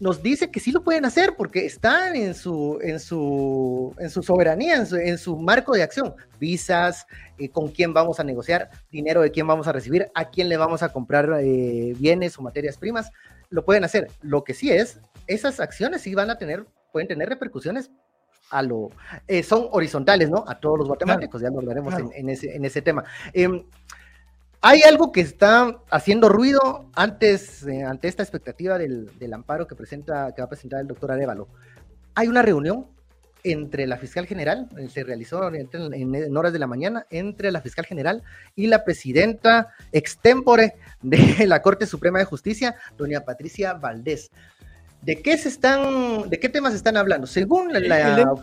nos 0.00 0.22
dice 0.22 0.50
que 0.50 0.60
sí 0.60 0.72
lo 0.72 0.82
pueden 0.82 1.04
hacer 1.04 1.34
porque 1.36 1.66
están 1.66 2.16
en 2.16 2.34
su, 2.34 2.78
en 2.82 2.98
su, 2.98 3.94
en 3.98 4.08
su 4.08 4.22
soberanía, 4.22 4.76
en 4.76 5.18
su, 5.18 5.36
marco 5.36 5.74
de 5.74 5.82
acción. 5.82 6.14
Visas, 6.40 7.06
eh, 7.38 7.50
con 7.50 7.68
quién 7.68 7.92
vamos 7.92 8.18
a 8.18 8.24
negociar, 8.24 8.70
dinero 8.90 9.20
de 9.20 9.30
quién 9.30 9.46
vamos 9.46 9.68
a 9.68 9.72
recibir, 9.72 10.10
a 10.14 10.30
quién 10.30 10.48
le 10.48 10.56
vamos 10.56 10.82
a 10.82 10.88
comprar 10.88 11.30
eh, 11.42 11.94
bienes 11.98 12.38
o 12.38 12.42
materias 12.42 12.78
primas. 12.78 13.12
Lo 13.50 13.64
pueden 13.64 13.84
hacer. 13.84 14.10
Lo 14.22 14.42
que 14.42 14.54
sí 14.54 14.72
es, 14.72 14.98
esas 15.26 15.60
acciones 15.60 16.00
sí 16.00 16.14
van 16.14 16.30
a 16.30 16.38
tener, 16.38 16.64
pueden 16.92 17.06
tener 17.06 17.28
repercusiones 17.28 17.90
a 18.48 18.62
lo, 18.62 18.90
eh, 19.28 19.42
son 19.42 19.68
horizontales, 19.70 20.30
¿no? 20.30 20.44
A 20.48 20.58
todos 20.58 20.78
los 20.78 20.88
guatemaltecos, 20.88 21.42
ya 21.42 21.50
lo 21.50 21.58
hablaremos 21.58 21.94
en, 22.14 22.28
ese, 22.30 22.56
en 22.56 22.64
ese 22.64 22.80
tema. 22.80 23.04
Hay 24.62 24.82
algo 24.82 25.10
que 25.10 25.22
está 25.22 25.80
haciendo 25.90 26.28
ruido 26.28 26.90
antes, 26.94 27.66
eh, 27.66 27.82
ante 27.82 28.08
esta 28.08 28.22
expectativa 28.22 28.76
del, 28.76 29.08
amparo 29.32 29.66
que, 29.66 29.74
presenta, 29.74 30.34
que 30.34 30.42
va 30.42 30.46
a 30.46 30.50
presentar 30.50 30.80
el 30.80 30.86
doctor 30.86 31.12
Arevalo. 31.12 31.48
Hay 32.14 32.28
una 32.28 32.42
reunión 32.42 32.86
entre 33.42 33.86
la 33.86 33.96
fiscal 33.96 34.26
general, 34.26 34.68
eh, 34.76 34.90
se 34.90 35.02
realizó 35.02 35.50
en, 35.54 36.36
horas 36.36 36.52
de 36.52 36.58
la 36.58 36.66
mañana, 36.66 37.06
entre 37.08 37.50
la 37.50 37.62
fiscal 37.62 37.86
general 37.86 38.22
y 38.54 38.66
la 38.66 38.84
presidenta 38.84 39.68
extempore 39.92 40.74
de 41.00 41.46
la 41.46 41.62
Corte 41.62 41.86
Suprema 41.86 42.18
de 42.18 42.26
Justicia, 42.26 42.76
doña 42.98 43.20
Patricia 43.20 43.72
Valdés. 43.72 44.30
¿De 45.00 45.22
qué 45.22 45.38
se 45.38 45.48
están, 45.48 46.28
de 46.28 46.38
qué 46.38 46.50
temas 46.50 46.74
están 46.74 46.98
hablando? 46.98 47.26
Según 47.26 47.72
la, 47.72 47.78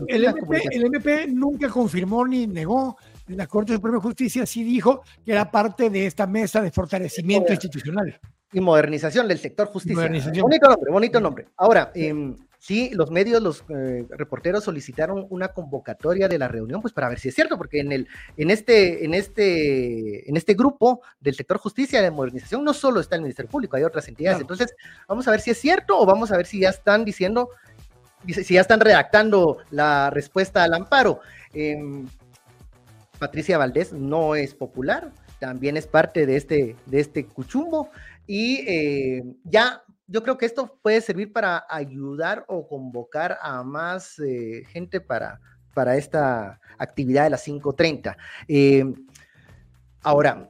el, 0.08 0.26
el 0.72 0.86
MP 0.86 1.28
nunca 1.28 1.70
confirmó 1.70 2.26
ni 2.26 2.48
negó 2.48 2.98
la 3.28 3.48
Corte 3.48 3.74
Suprema 3.74 3.98
de 3.98 4.02
Justicia 4.02 4.46
sí 4.46 4.64
dijo 4.64 5.04
que 5.26 5.32
era 5.32 5.52
parte 5.52 5.90
de 5.90 6.06
esta 6.06 6.28
mesa 6.28 6.62
de 6.62 6.72
fortalecimiento 6.72 7.52
institucional. 7.52 8.20
Y 8.54 8.62
modernización 8.62 9.28
del 9.28 9.40
sector 9.40 9.68
justicia. 9.68 10.08
Bonito 10.42 10.70
nombre, 10.70 10.92
bonito 10.92 11.20
nombre. 11.20 11.46
Ahora, 11.58 11.92
em, 11.94 12.34
sí, 12.58 12.92
los 12.94 13.12
medios, 13.12 13.42
los 13.42 13.66
eh, 13.68 14.06
reporteros 14.10 14.64
solicitaron 14.64 15.28
una 15.30 15.50
convocatoria 15.50 16.30
de 16.30 16.40
la 16.40 16.48
reunión, 16.48 16.82
pues 16.82 16.94
para 16.94 17.10
ver 17.10 17.20
si 17.20 17.28
es 17.28 17.36
cierto, 17.36 17.58
porque 17.58 17.82
en 17.82 17.92
el, 17.92 18.08
en 18.38 18.50
este, 18.50 19.04
en 19.04 19.14
este, 19.14 20.30
en 20.30 20.38
este 20.38 20.54
grupo 20.54 21.02
del 21.20 21.36
sector 21.36 21.58
justicia 21.58 22.02
de 22.02 22.10
modernización 22.10 22.64
no 22.64 22.74
solo 22.74 23.02
está 23.02 23.18
el 23.18 23.24
Ministerio 23.24 23.52
Público, 23.52 23.76
hay 23.76 23.84
otras 23.84 24.08
entidades. 24.08 24.40
Entonces, 24.40 24.74
vamos 25.10 25.28
a 25.28 25.32
ver 25.32 25.42
si 25.42 25.52
es 25.52 25.58
cierto 25.58 26.00
o 26.00 26.06
vamos 26.06 26.32
a 26.32 26.38
ver 26.38 26.46
si 26.46 26.62
ya 26.62 26.70
están 26.70 27.04
diciendo, 27.04 27.50
si 28.26 28.54
ya 28.54 28.62
están 28.62 28.80
redactando 28.80 29.58
la 29.72 30.10
respuesta 30.10 30.64
al 30.64 30.74
amparo. 30.74 31.20
Eh, 31.54 31.76
Patricia 33.20 33.58
Valdés 33.58 33.94
no 33.94 34.36
es 34.36 34.54
popular, 34.54 35.12
también 35.40 35.78
es 35.78 35.88
parte 35.88 36.26
de 36.26 36.38
este, 36.38 36.76
de 36.86 37.00
este 37.00 37.26
cuchumbo 37.26 37.90
y 38.26 38.64
eh, 38.68 39.24
ya 39.44 39.84
yo 40.08 40.24
creo 40.24 40.38
que 40.38 40.46
esto 40.46 40.80
puede 40.82 41.02
servir 41.02 41.34
para 41.34 41.66
ayudar 41.70 42.46
o 42.48 42.68
convocar 42.68 43.38
a 43.42 43.64
más 43.64 44.20
eh, 44.20 44.64
gente 44.70 45.02
para, 45.02 45.42
para 45.74 45.98
esta 45.98 46.60
actividad 46.78 47.26
de 47.26 47.30
las 47.32 47.46
5.30. 47.46 48.16
Eh, 48.48 48.86
ahora, 50.02 50.50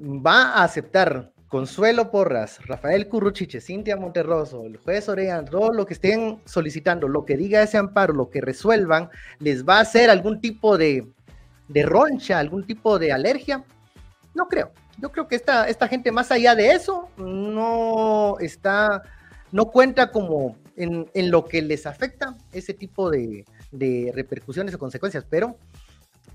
va 0.00 0.52
a 0.52 0.64
aceptar 0.64 1.32
Consuelo 1.48 2.10
Porras, 2.10 2.64
Rafael 2.64 3.08
Curruchiche, 3.08 3.60
Cintia 3.60 3.96
Monterroso, 3.96 4.64
el 4.64 4.78
juez 4.78 5.08
Orellana, 5.08 5.44
todo 5.44 5.70
lo 5.72 5.84
que 5.84 5.92
estén 5.94 6.40
solicitando, 6.46 7.08
lo 7.08 7.26
que 7.26 7.36
diga 7.36 7.62
ese 7.62 7.76
amparo, 7.76 8.14
lo 8.14 8.30
que 8.30 8.40
resuelvan, 8.40 9.10
les 9.38 9.66
va 9.66 9.76
a 9.76 9.80
hacer 9.80 10.08
algún 10.08 10.40
tipo 10.40 10.78
de, 10.78 11.12
de 11.72 11.82
roncha, 11.82 12.38
algún 12.38 12.64
tipo 12.64 12.98
de 12.98 13.12
alergia. 13.12 13.64
No 14.34 14.46
creo. 14.48 14.72
Yo 14.98 15.10
creo 15.10 15.26
que 15.26 15.36
esta, 15.36 15.68
esta 15.68 15.88
gente, 15.88 16.12
más 16.12 16.30
allá 16.30 16.54
de 16.54 16.72
eso, 16.72 17.08
no 17.16 18.36
está, 18.40 19.02
no 19.50 19.66
cuenta 19.70 20.10
como 20.10 20.56
en, 20.76 21.08
en 21.14 21.30
lo 21.30 21.46
que 21.46 21.62
les 21.62 21.86
afecta 21.86 22.36
ese 22.52 22.74
tipo 22.74 23.10
de, 23.10 23.44
de 23.70 24.12
repercusiones 24.14 24.74
o 24.74 24.78
consecuencias, 24.78 25.24
pero 25.28 25.56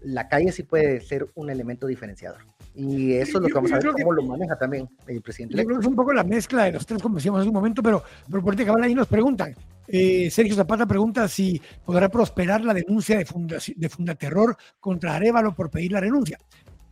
la 0.02 0.28
calle 0.28 0.52
sí 0.52 0.64
puede 0.64 1.02
ser 1.02 1.28
un 1.36 1.50
elemento 1.50 1.88
diferenciador. 1.88 2.42
Y 2.80 3.14
eso 3.14 3.40
es 3.40 3.42
lo 3.42 3.48
que 3.48 3.54
vamos 3.56 3.72
a 3.72 3.80
ver 3.80 3.88
cómo 3.92 4.14
lo 4.14 4.22
maneja 4.22 4.56
también 4.56 4.88
el 5.08 5.20
presidente. 5.20 5.58
Yo 5.58 5.64
creo 5.64 5.80
que 5.80 5.82
es 5.82 5.88
un 5.88 5.96
poco 5.96 6.14
la 6.14 6.24
mezcla 6.24 6.66
de 6.66 6.74
los 6.74 6.86
tres, 6.86 7.02
como 7.02 7.16
decíamos 7.16 7.42
en 7.42 7.48
un 7.48 7.54
momento, 7.56 7.82
pero, 7.82 8.04
pero 8.30 8.44
por 8.44 8.56
cabal 8.56 8.84
ahí 8.84 8.94
nos 8.94 9.08
preguntan. 9.08 9.56
Eh, 9.88 10.30
Sergio 10.30 10.54
Zapata 10.54 10.86
pregunta 10.86 11.28
si 11.28 11.60
podrá 11.84 12.08
prosperar 12.08 12.62
la 12.64 12.76
denuncia 12.76 13.18
de, 13.18 13.26
funda, 13.26 13.58
de 13.76 13.90
Fundaterror 13.90 14.56
contra 14.80 15.16
Arevalo 15.16 15.56
por 15.56 15.72
pedir 15.72 15.94
la 15.94 16.02
renuncia. 16.02 16.38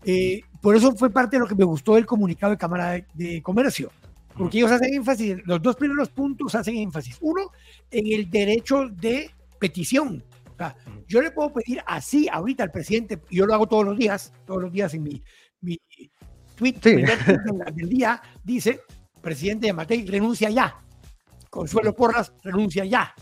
Eh, 0.03 0.41
por 0.59 0.75
eso 0.75 0.95
fue 0.95 1.11
parte 1.11 1.35
de 1.35 1.41
lo 1.41 1.47
que 1.47 1.55
me 1.55 1.65
gustó 1.65 1.93
del 1.93 2.07
comunicado 2.07 2.53
de 2.53 2.57
Cámara 2.57 2.93
de, 2.93 3.05
de 3.13 3.43
Comercio, 3.43 3.91
porque 4.35 4.57
ellos 4.57 4.71
hacen 4.71 4.91
énfasis, 4.91 5.37
los 5.45 5.61
dos 5.61 5.75
primeros 5.75 6.09
puntos 6.09 6.55
hacen 6.55 6.77
énfasis. 6.77 7.17
Uno, 7.21 7.51
en 7.91 8.11
el 8.11 8.27
derecho 8.27 8.89
de 8.89 9.29
petición 9.59 10.23
yo 11.07 11.21
le 11.21 11.31
puedo 11.31 11.53
pedir 11.53 11.81
así 11.85 12.27
ahorita 12.31 12.63
al 12.63 12.71
presidente, 12.71 13.19
yo 13.29 13.45
lo 13.45 13.53
hago 13.53 13.67
todos 13.67 13.85
los 13.85 13.97
días, 13.97 14.33
todos 14.45 14.61
los 14.61 14.71
días 14.71 14.93
en 14.93 15.03
mi, 15.03 15.21
mi 15.65 15.79
tweet 16.55 16.79
del 17.73 17.89
día, 17.89 18.21
dice, 18.43 18.81
presidente 19.21 19.67
de 19.67 19.73
Matei, 19.73 20.05
renuncia 20.05 20.49
ya. 20.49 20.75
Consuelo 21.49 21.95
Porras, 21.95 22.33
renuncia 22.43 22.85
ya. 22.85 23.13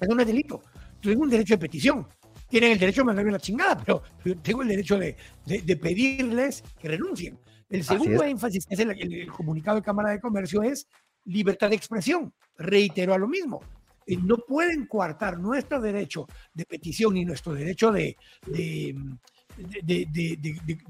Eso 0.00 0.14
no 0.14 0.20
es 0.20 0.26
delito. 0.26 0.62
Tengo 1.00 1.22
un 1.22 1.30
derecho 1.30 1.54
de 1.54 1.58
petición. 1.58 2.06
Tienen 2.48 2.72
el 2.72 2.78
derecho 2.78 3.00
de 3.02 3.06
mandarme 3.06 3.32
la 3.32 3.38
chingada, 3.38 3.78
pero 3.78 4.02
yo 4.24 4.36
tengo 4.38 4.62
el 4.62 4.68
derecho 4.68 4.98
de, 4.98 5.16
de, 5.46 5.76
pedirles 5.76 6.62
que 6.78 6.88
renuncien. 6.88 7.38
El 7.70 7.82
segundo 7.82 8.22
énfasis 8.22 8.66
que 8.66 8.74
es 8.74 8.80
el, 8.80 8.90
el, 8.90 9.32
comunicado 9.32 9.78
de 9.78 9.82
Cámara 9.82 10.10
de 10.10 10.20
Comercio 10.20 10.62
es 10.62 10.86
libertad 11.24 11.70
de 11.70 11.76
expresión. 11.76 12.34
Reitero 12.58 13.14
a 13.14 13.18
lo 13.18 13.26
mismo 13.26 13.62
no 14.22 14.36
pueden 14.38 14.86
coartar 14.86 15.38
nuestro 15.38 15.80
derecho 15.80 16.26
de 16.52 16.64
petición 16.64 17.16
y 17.16 17.24
nuestro 17.24 17.54
derecho 17.54 17.92
de, 17.92 18.16
de, 18.46 18.94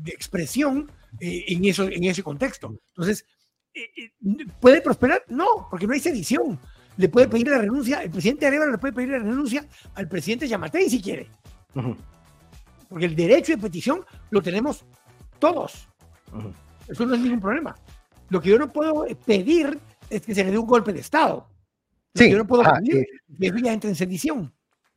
expresión 0.06 0.90
eh, 1.20 1.44
en, 1.48 1.64
eso, 1.64 1.84
en 1.84 2.04
ese 2.04 2.22
contexto. 2.22 2.76
Entonces, 2.88 3.26
eh, 3.74 3.90
eh, 3.96 4.46
¿puede 4.60 4.80
prosperar? 4.80 5.24
No, 5.28 5.68
porque 5.70 5.86
no 5.86 5.92
hay 5.92 6.00
sedición. 6.00 6.58
Le 6.96 7.08
puede 7.08 7.28
pedir 7.28 7.48
la 7.48 7.58
renuncia, 7.58 8.02
el 8.02 8.10
presidente 8.10 8.46
Arevalo 8.46 8.72
le 8.72 8.78
puede 8.78 8.92
pedir 8.92 9.10
la 9.10 9.18
renuncia 9.18 9.66
al 9.94 10.08
presidente 10.08 10.46
Yamatei 10.46 10.90
si 10.90 11.00
quiere. 11.00 11.26
Porque 12.88 13.06
el 13.06 13.16
derecho 13.16 13.52
de 13.52 13.62
petición 13.62 14.04
lo 14.30 14.42
tenemos 14.42 14.84
todos. 15.38 15.88
Eso 16.88 17.06
no 17.06 17.14
es 17.14 17.20
ningún 17.20 17.40
problema. 17.40 17.74
Lo 18.28 18.40
que 18.40 18.50
yo 18.50 18.58
no 18.58 18.70
puedo 18.70 19.06
pedir 19.24 19.78
es 20.10 20.22
que 20.22 20.34
se 20.34 20.44
le 20.44 20.50
dé 20.50 20.58
un 20.58 20.66
golpe 20.66 20.92
de 20.92 21.00
Estado. 21.00 21.48
Sí, 22.14 22.30
yo 22.30 22.38
no 22.38 22.46
puedo 22.46 22.62
que, 22.62 23.06
entre 23.38 23.90
en 23.90 23.96
sedición. 23.96 24.52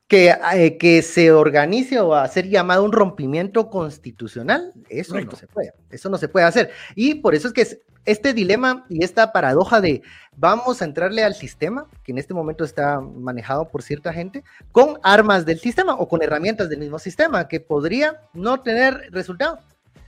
Que, 0.08 0.36
eh, 0.54 0.78
que 0.78 1.02
se 1.02 1.32
organice 1.32 2.00
o 2.00 2.14
hacer 2.14 2.48
llamado 2.48 2.84
un 2.84 2.92
rompimiento 2.92 3.72
constitucional, 3.72 4.72
eso 4.88 5.20
no 5.20 5.36
se 5.36 5.48
puede, 5.48 5.74
eso 5.90 6.10
no 6.10 6.18
se 6.20 6.28
puede 6.28 6.46
hacer. 6.46 6.70
Y 6.94 7.16
por 7.16 7.34
eso 7.34 7.48
es 7.48 7.54
que 7.56 7.82
este 8.06 8.34
dilema 8.36 8.86
y 8.88 9.04
esta 9.04 9.32
paradoja 9.32 9.82
de 9.82 10.04
vamos 10.38 10.82
a 10.82 10.86
entrarle 10.86 11.24
al 11.24 11.34
sistema, 11.34 11.88
que 12.04 12.12
en 12.12 12.20
este 12.20 12.36
momento 12.36 12.64
está 12.64 13.02
manejado 13.02 13.68
por 13.68 13.82
cierta 13.82 14.14
gente, 14.14 14.44
con 14.72 15.00
armas 15.02 15.44
del 15.44 15.60
sistema 15.60 15.96
o 15.96 16.08
con 16.08 16.22
herramientas 16.22 16.70
del 16.70 16.80
mismo 16.80 17.00
sistema, 17.00 17.48
que 17.48 17.60
podría 17.60 18.22
no 18.34 18.62
tener 18.62 19.10
resultado. 19.12 19.58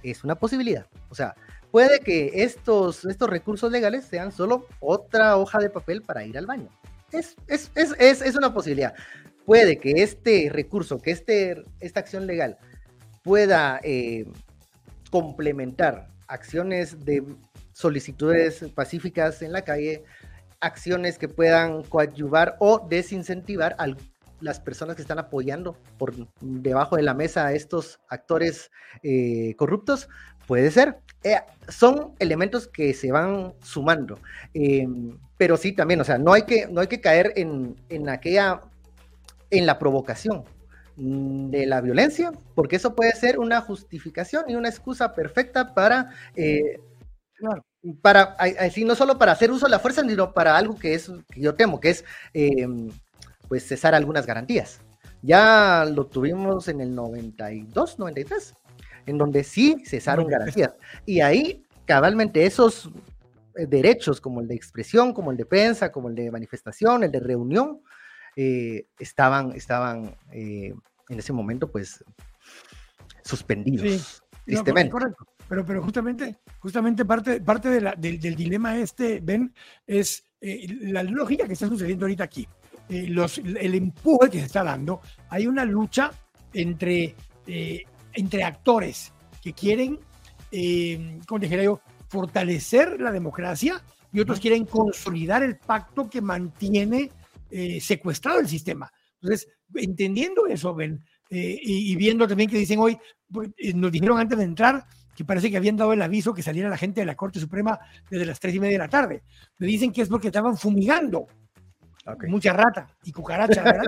Es 0.04 0.24
una 0.24 0.36
posibilidad. 0.36 0.86
O 1.10 1.16
sea, 1.16 1.34
puede 1.72 2.02
que 2.02 2.44
estos, 2.44 3.04
estos 3.06 3.30
recursos 3.32 3.72
legales 3.72 4.06
sean 4.06 4.32
solo 4.32 4.68
otra 4.80 5.38
hoja 5.38 5.58
de 5.58 5.72
papel 5.72 6.04
para 6.04 6.24
ir 6.24 6.38
al 6.38 6.46
baño 6.46 6.70
es, 7.12 7.36
es, 7.48 7.72
es, 7.76 8.22
es, 8.22 8.36
una 8.36 8.54
posibilidad. 8.54 8.94
Puede 9.48 9.78
que 9.78 10.04
este 10.04 10.50
recurso, 10.52 11.00
que 11.00 11.12
este, 11.12 11.64
esta 11.80 12.02
acción 12.02 12.28
legal 12.28 12.58
pueda 13.24 13.80
eh, 13.82 14.26
complementar 15.10 16.10
acciones 16.28 17.06
de 17.06 17.24
solicitudes 17.72 18.66
pacíficas 18.76 19.42
en 19.42 19.54
la 19.54 19.62
calle, 19.62 20.04
acciones 20.60 21.18
que 21.18 21.30
puedan 21.30 21.84
coadyuvar 21.84 22.58
o 22.60 22.86
desincentivar 22.90 23.78
a 23.80 23.96
las 24.42 24.60
personas 24.60 24.98
que 24.98 25.02
están 25.02 25.18
apoyando 25.18 25.78
por 25.98 26.14
debajo 26.42 26.98
de 26.98 27.04
la 27.04 27.14
mesa 27.14 27.46
a 27.46 27.54
estos 27.54 28.02
actores 28.10 28.70
eh, 29.02 29.56
corruptos, 29.56 30.10
puede 30.46 30.72
ser. 30.72 30.98
Eh, 31.24 31.38
son 31.70 32.16
elementos 32.20 32.68
que 32.68 32.94
se 32.94 33.14
van 33.14 33.54
sumando. 33.62 34.20
Pero 35.38 35.56
sí 35.56 35.72
también, 35.72 36.02
o 36.02 36.04
sea, 36.04 36.18
no 36.18 36.34
hay 36.34 36.42
que, 36.42 36.68
no 36.68 36.82
hay 36.82 36.88
que 36.88 37.00
caer 37.00 37.32
en, 37.38 37.78
en 37.88 38.10
aquella, 38.10 38.62
en 39.50 39.66
la 39.66 39.80
provocación 39.80 40.44
de 40.98 41.68
la 41.68 41.80
violencia, 41.82 42.32
porque 42.56 42.78
eso 42.78 42.96
puede 42.96 43.12
ser 43.12 43.38
una 43.38 43.62
justificación 43.62 44.46
y 44.48 44.56
una 44.56 44.70
excusa 44.70 45.14
perfecta 45.14 45.76
para, 45.76 46.12
eh, 46.36 46.80
para 48.02 48.36
así 48.60 48.84
no 48.84 48.96
solo 48.96 49.20
para 49.20 49.34
hacer 49.34 49.52
uso 49.52 49.68
de 49.68 49.72
la 49.72 49.80
fuerza, 49.80 50.02
sino 50.02 50.34
para 50.34 50.58
algo 50.58 50.76
que 50.76 50.96
es, 50.96 51.12
que 51.32 51.42
yo 51.42 51.54
temo, 51.54 51.80
que 51.80 51.92
es 51.92 52.06
em, 52.34 52.90
pues 53.48 53.68
cesar 53.68 53.94
algunas 53.94 54.26
garantías. 54.26 54.82
Ya 55.22 55.86
lo 55.86 56.08
tuvimos 56.08 56.68
en 56.68 56.82
el 56.82 56.94
92, 56.96 58.00
93, 58.00 58.54
en 59.06 59.18
donde 59.18 59.44
sí 59.44 59.84
cesaron 59.86 60.28
garantías. 60.28 60.74
Y 61.06 61.22
ahí 61.22 61.64
cabalmente 61.86 62.46
esos 62.46 62.90
eh, 63.56 63.68
derechos 63.68 64.20
como 64.20 64.42
el 64.42 64.48
de 64.48 64.56
expresión, 64.56 65.14
como 65.14 65.32
el 65.32 65.38
de 65.38 65.46
prensa, 65.46 65.92
como 65.92 66.10
el 66.10 66.16
de 66.16 66.32
manifestación, 66.32 67.04
el 67.04 67.12
de 67.12 67.20
reunión, 67.20 67.82
eh, 68.40 68.86
estaban, 69.00 69.52
estaban 69.54 70.16
eh, 70.32 70.72
en 71.10 71.20
ese 71.20 71.34
momento 71.34 71.72
pues 71.72 72.06
suspendidos. 73.24 74.22
tristemente. 74.46 74.94
pero, 75.50 75.66
pero 75.66 75.82
justamente, 75.82 76.38
justamente 76.60 77.04
parte, 77.04 77.42
parte 77.42 77.68
de 77.68 77.82
la, 77.82 77.96
del, 77.96 78.20
dilema 78.20 78.78
este, 78.78 79.22
Ben, 79.22 79.52
es 79.88 80.24
la 80.40 81.02
lógica 81.02 81.48
que 81.48 81.54
está 81.54 81.68
sucediendo 81.68 82.06
ahorita 82.06 82.26
aquí. 82.26 82.48
Los, 82.90 83.40
el 83.40 83.74
empuje 83.74 84.30
que 84.30 84.40
se 84.40 84.46
está 84.46 84.64
dando, 84.64 85.02
hay 85.30 85.48
una 85.48 85.66
lucha 85.66 86.12
entre, 86.54 87.16
entre 88.14 88.44
actores 88.44 89.14
que 89.42 89.54
quieren, 89.54 90.00
como 91.26 91.40
dijera 91.40 91.64
yo, 91.64 91.82
fortalecer 92.08 93.02
la 93.02 93.12
democracia 93.12 93.84
y 94.14 94.20
otros 94.20 94.40
quieren 94.40 94.66
consolidar 94.66 95.42
el 95.42 95.58
pacto 95.58 96.08
que 96.08 96.22
mantiene 96.22 97.10
eh, 97.50 97.80
secuestrado 97.82 98.40
el 98.40 98.48
sistema. 98.48 98.92
Entonces, 99.22 99.48
entendiendo 99.76 100.48
eso, 100.48 100.76
ven, 100.76 101.04
eh, 101.30 101.60
y, 101.62 101.96
viendo 101.96 102.28
también 102.28 102.50
que 102.50 102.58
dicen 102.58 102.80
hoy, 102.80 102.98
eh, 103.58 103.74
nos 103.74 103.92
dijeron 103.92 104.20
antes 104.20 104.38
de 104.38 104.44
entrar 104.44 104.86
que 105.16 105.26
parece 105.26 105.50
que 105.50 105.58
habían 105.58 105.76
dado 105.76 105.94
el 105.94 106.02
aviso 106.02 106.34
que 106.34 106.44
saliera 106.44 106.70
la 106.70 106.78
gente 106.78 107.02
de 107.02 107.06
la 107.06 107.16
Corte 107.16 107.40
Suprema 107.40 107.80
desde 108.10 108.26
las 108.26 108.40
tres 108.40 108.54
y 108.54 108.60
media 108.60 108.74
de 108.74 108.84
la 108.84 108.90
tarde. 108.90 109.24
Me 109.58 109.68
dicen 109.68 109.92
que 109.92 110.04
es 110.04 110.10
porque 110.10 110.28
estaban 110.28 110.56
fumigando. 110.58 111.28
Mucha 112.28 112.54
rata 112.54 112.88
y 113.04 113.12
cucaracha. 113.12 113.64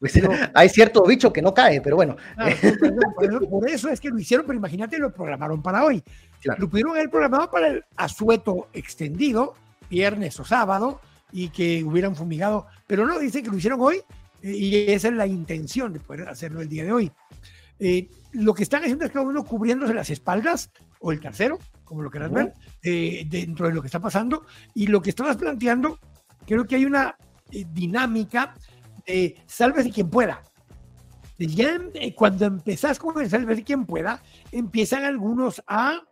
Pues 0.00 0.16
hay 0.54 0.68
cierto 0.68 1.02
bicho 1.04 1.32
que 1.32 1.42
no 1.42 1.52
cae, 1.52 1.80
pero 1.80 1.96
bueno. 1.96 2.14
por, 3.50 3.68
eso, 3.68 3.88
es 3.88 3.98
que 4.00 4.10
lo 4.10 4.18
hicieron, 4.20 4.46
pero 4.46 4.56
imagínate, 4.56 4.96
lo 4.96 5.12
programaron 5.12 5.60
para 5.60 5.84
hoy. 5.84 6.04
Lo 6.56 6.70
pudieron 6.70 6.92
haber 6.92 7.10
programado 7.10 7.50
para 7.50 7.66
el 7.66 7.84
asueto 7.96 8.68
extendido, 8.72 9.54
viernes 9.90 10.38
o 10.38 10.44
sábado, 10.44 11.00
y 11.32 11.48
que 11.50 11.84
hubieran 11.84 12.16
fumigado, 12.16 12.66
pero 12.86 13.06
no, 13.06 13.18
dice 13.18 13.42
que 13.42 13.50
lo 13.50 13.56
hicieron 13.56 13.80
hoy 13.80 14.02
eh, 14.42 14.50
y 14.50 14.90
esa 14.90 15.08
es 15.08 15.14
la 15.14 15.26
intención 15.26 15.92
de 15.92 16.00
poder 16.00 16.28
hacerlo 16.28 16.60
el 16.60 16.68
día 16.68 16.84
de 16.84 16.92
hoy. 16.92 17.12
Eh, 17.80 18.08
lo 18.32 18.54
que 18.54 18.62
están 18.62 18.82
haciendo 18.82 19.04
es 19.04 19.10
cada 19.10 19.26
uno 19.26 19.44
cubriéndose 19.44 19.94
las 19.94 20.10
espaldas 20.10 20.70
o 21.00 21.12
el 21.12 21.20
tercero, 21.20 21.58
como 21.84 22.02
lo 22.02 22.10
quieras 22.10 22.32
ver, 22.32 22.52
eh, 22.82 23.24
dentro 23.28 23.68
de 23.68 23.74
lo 23.74 23.80
que 23.80 23.86
está 23.86 24.00
pasando. 24.00 24.44
Y 24.74 24.88
lo 24.88 25.00
que 25.00 25.10
estabas 25.10 25.36
planteando, 25.36 25.98
creo 26.46 26.66
que 26.66 26.76
hay 26.76 26.84
una 26.84 27.16
dinámica 27.50 28.54
de 29.06 29.36
sálvese 29.46 29.90
quien 29.90 30.10
pueda. 30.10 30.42
Ya 31.38 31.78
cuando 32.16 32.46
empezás 32.46 32.98
con 32.98 33.20
el 33.20 33.30
sálvese 33.30 33.62
quien 33.62 33.86
pueda, 33.86 34.20
empiezan 34.50 35.04
algunos 35.04 35.62
a 35.68 36.02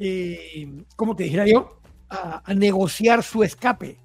eh, 0.00 0.84
como 0.94 1.16
te 1.16 1.24
dijera 1.24 1.46
yo, 1.46 1.77
a, 2.10 2.42
negociar 2.54 3.22
su 3.22 3.42
escape 3.42 3.98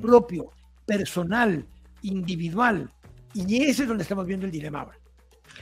propio, 0.00 0.50
personal, 0.86 1.66
individual, 2.02 2.90
Y 3.34 3.62
ese 3.64 3.82
es 3.82 3.88
donde 3.88 4.02
estamos 4.02 4.26
viendo 4.26 4.46
el 4.46 4.52
dilema 4.52 4.80
ahora. 4.80 4.98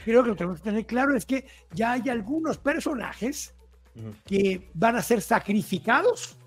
Creo 0.03 0.23
que 0.23 0.29
lo 0.29 0.35
que 0.35 0.39
tenemos 0.39 0.59
que 0.59 0.69
tener 0.69 0.85
claro 0.85 1.15
es 1.15 1.25
que 1.25 1.45
ya 1.73 1.93
hay 1.93 2.09
algunos 2.09 2.57
personajes 2.57 3.53
que 4.25 4.69
van 4.73 4.95
a 4.95 5.01
ser 5.01 5.21
sacrificados. 5.21 6.37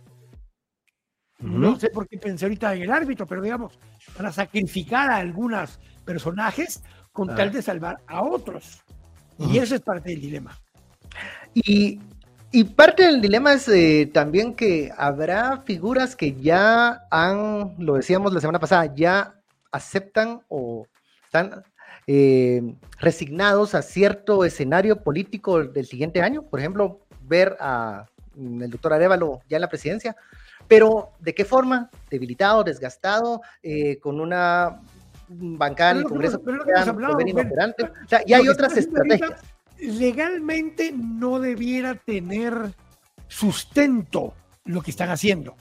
No 1.38 1.78
sé 1.78 1.90
por 1.90 2.08
qué 2.08 2.18
pensé 2.18 2.46
ahorita 2.46 2.74
en 2.74 2.82
el 2.82 2.90
árbitro, 2.90 3.26
pero 3.26 3.42
digamos, 3.42 3.78
van 4.16 4.26
a 4.26 4.32
sacrificar 4.32 5.10
a 5.10 5.16
algunos 5.16 5.78
personajes 6.04 6.82
con 7.12 7.34
tal 7.34 7.52
de 7.52 7.62
salvar 7.62 8.02
a 8.06 8.22
otros. 8.22 8.82
Y 9.38 9.58
eso 9.58 9.74
es 9.74 9.80
parte 9.80 10.10
del 10.10 10.20
dilema. 10.20 10.58
Y, 11.54 12.00
y 12.54 12.62
parte 12.62 13.02
del 13.02 13.20
dilema 13.20 13.52
es 13.52 13.66
eh, 13.66 14.08
también 14.14 14.54
que 14.54 14.92
habrá 14.96 15.62
figuras 15.62 16.14
que 16.14 16.34
ya 16.34 17.04
han, 17.10 17.74
lo 17.78 17.94
decíamos 17.94 18.32
la 18.32 18.40
semana 18.40 18.60
pasada, 18.60 18.94
ya 18.94 19.34
aceptan 19.72 20.40
o 20.48 20.86
están 21.24 21.64
eh, 22.06 22.62
resignados 23.00 23.74
a 23.74 23.82
cierto 23.82 24.44
escenario 24.44 25.02
político 25.02 25.64
del 25.64 25.84
siguiente 25.84 26.22
año. 26.22 26.42
Por 26.42 26.60
ejemplo, 26.60 27.00
ver 27.22 27.56
a 27.58 28.06
mm, 28.36 28.62
el 28.62 28.70
doctor 28.70 28.92
Arevalo 28.92 29.40
ya 29.48 29.56
en 29.56 29.62
la 29.62 29.68
presidencia, 29.68 30.14
pero 30.68 31.10
¿de 31.18 31.34
qué 31.34 31.44
forma? 31.44 31.90
Debilitado, 32.08 32.62
desgastado, 32.62 33.42
eh, 33.64 33.98
con 33.98 34.20
una 34.20 34.80
bancada 35.26 35.90
en 35.90 35.96
el 35.96 36.04
Congreso 36.04 36.40
inoperante. 37.26 37.82
O 37.82 38.08
sea, 38.08 38.24
ya 38.24 38.36
hay 38.36 38.48
otras 38.48 38.76
estrategias. 38.76 39.42
Legalmente 39.78 40.92
no 40.92 41.38
debiera 41.38 41.94
tener 41.94 42.74
sustento 43.28 44.34
lo 44.64 44.80
que 44.82 44.90
están 44.90 45.10
haciendo. 45.10 45.56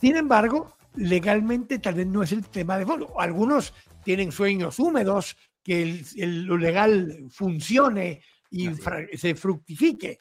Sin 0.00 0.16
embargo, 0.16 0.76
legalmente 0.96 1.78
tal 1.78 1.94
vez 1.94 2.06
no 2.06 2.22
es 2.22 2.32
el 2.32 2.46
tema 2.46 2.78
de 2.78 2.86
fondo. 2.86 3.18
Algunos 3.20 3.72
tienen 4.04 4.32
sueños 4.32 4.78
húmedos, 4.78 5.36
que 5.62 6.02
lo 6.16 6.56
legal 6.56 7.26
funcione 7.30 8.20
y 8.50 8.70
se 9.14 9.34
fructifique. 9.34 10.18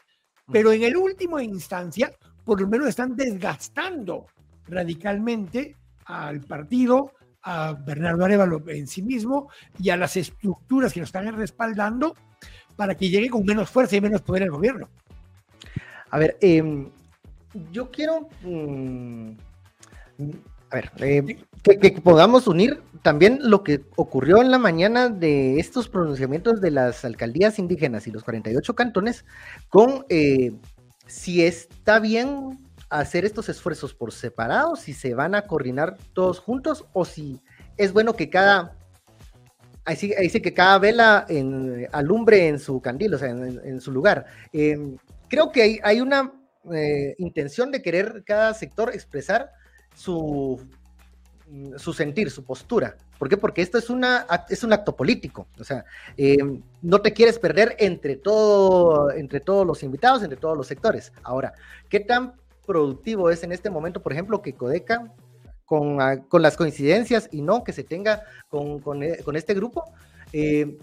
Pero 0.51 0.71
en 0.71 0.83
el 0.83 0.95
último 0.95 1.39
instancia, 1.39 2.11
por 2.45 2.61
lo 2.61 2.67
menos 2.67 2.89
están 2.89 3.15
desgastando 3.15 4.27
radicalmente 4.67 5.77
al 6.05 6.41
partido, 6.41 7.13
a 7.43 7.73
Bernardo 7.73 8.23
Arevalo 8.23 8.63
en 8.69 8.85
sí 8.87 9.01
mismo 9.01 9.49
y 9.79 9.89
a 9.89 9.97
las 9.97 10.15
estructuras 10.15 10.93
que 10.93 10.99
lo 10.99 11.05
están 11.05 11.35
respaldando 11.35 12.15
para 12.75 12.95
que 12.95 13.09
llegue 13.09 13.29
con 13.29 13.45
menos 13.45 13.69
fuerza 13.69 13.95
y 13.95 14.01
menos 14.01 14.21
poder 14.21 14.43
el 14.43 14.51
gobierno. 14.51 14.89
A 16.09 16.17
ver, 16.17 16.37
em, 16.41 16.89
yo 17.71 17.91
quiero... 17.91 18.29
Mm, 18.43 19.31
a 20.69 20.75
ver, 20.75 20.91
eh, 20.99 21.37
que, 21.63 21.91
podamos 22.01 22.47
unir 22.47 22.81
también 23.01 23.39
lo 23.41 23.63
que 23.63 23.83
ocurrió 23.97 24.41
en 24.41 24.51
la 24.51 24.57
mañana 24.57 25.09
de 25.09 25.59
estos 25.59 25.89
pronunciamientos 25.89 26.61
de 26.61 26.71
las 26.71 27.03
alcaldías 27.03 27.59
indígenas 27.59 28.07
y 28.07 28.11
los 28.11 28.23
48 28.23 28.73
cantones 28.73 29.25
con 29.67 30.05
eh, 30.07 30.53
si 31.07 31.43
está 31.43 31.99
bien 31.99 32.57
hacer 32.89 33.25
estos 33.25 33.49
esfuerzos 33.49 33.93
por 33.93 34.13
separado, 34.13 34.75
si 34.75 34.93
se 34.93 35.13
van 35.13 35.35
a 35.35 35.43
coordinar 35.43 35.97
todos 36.13 36.39
juntos 36.39 36.85
o 36.93 37.03
si 37.03 37.41
es 37.77 37.91
bueno 37.91 38.13
que 38.13 38.29
cada, 38.29 38.77
ahí 39.85 40.13
dice 40.21 40.41
que 40.41 40.53
cada 40.53 40.77
vela 40.79 41.25
en, 41.29 41.87
alumbre 41.91 42.47
en 42.47 42.59
su 42.59 42.81
candil, 42.81 43.13
o 43.13 43.17
sea, 43.17 43.29
en, 43.29 43.81
su 43.81 43.91
lugar. 43.91 44.25
Eh, 44.53 44.77
creo 45.27 45.51
que 45.51 45.79
hay, 45.83 46.01
una 46.01 46.33
intención 47.17 47.71
de 47.71 47.81
querer 47.81 48.23
cada 48.25 48.53
sector 48.53 48.93
expresar 48.93 49.51
su, 49.95 50.61
su 51.77 51.93
sentir, 51.93 52.29
su 52.29 52.43
postura. 52.43 52.95
¿Por 53.17 53.29
qué? 53.29 53.37
Porque 53.37 53.61
esto 53.61 53.77
es, 53.77 53.89
una, 53.89 54.25
es 54.49 54.63
un 54.63 54.73
acto 54.73 54.95
político. 54.95 55.47
O 55.59 55.63
sea, 55.63 55.85
eh, 56.17 56.37
no 56.81 57.01
te 57.01 57.13
quieres 57.13 57.37
perder 57.37 57.75
entre, 57.77 58.15
todo, 58.15 59.11
entre 59.11 59.39
todos 59.39 59.65
los 59.65 59.83
invitados, 59.83 60.23
entre 60.23 60.37
todos 60.37 60.57
los 60.57 60.67
sectores. 60.67 61.11
Ahora, 61.23 61.53
¿qué 61.87 61.99
tan 61.99 62.33
productivo 62.65 63.29
es 63.29 63.43
en 63.43 63.51
este 63.51 63.69
momento, 63.69 64.01
por 64.01 64.13
ejemplo, 64.13 64.41
que 64.41 64.53
Codeca, 64.53 65.13
con, 65.71 65.97
con 66.27 66.41
las 66.41 66.57
coincidencias 66.57 67.29
y 67.31 67.41
no 67.41 67.63
que 67.63 67.71
se 67.71 67.85
tenga 67.85 68.23
con, 68.49 68.81
con, 68.81 69.03
eh, 69.03 69.23
este 69.35 69.53
grupo, 69.53 69.85
eh, 70.33 70.77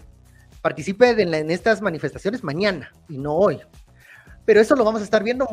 participe 0.63 1.11
en, 1.11 1.51
estas 1.51 1.79
manifestaciones 1.83 2.43
mañana 2.43 2.91
y 3.07 3.19
no 3.19 3.35
hoy? 3.35 3.59
Pero 4.45 4.59
eso 4.59 4.75
lo 4.75 4.83
vamos 4.83 5.01
a 5.01 5.03
estar 5.03 5.23
viendo 5.23 5.45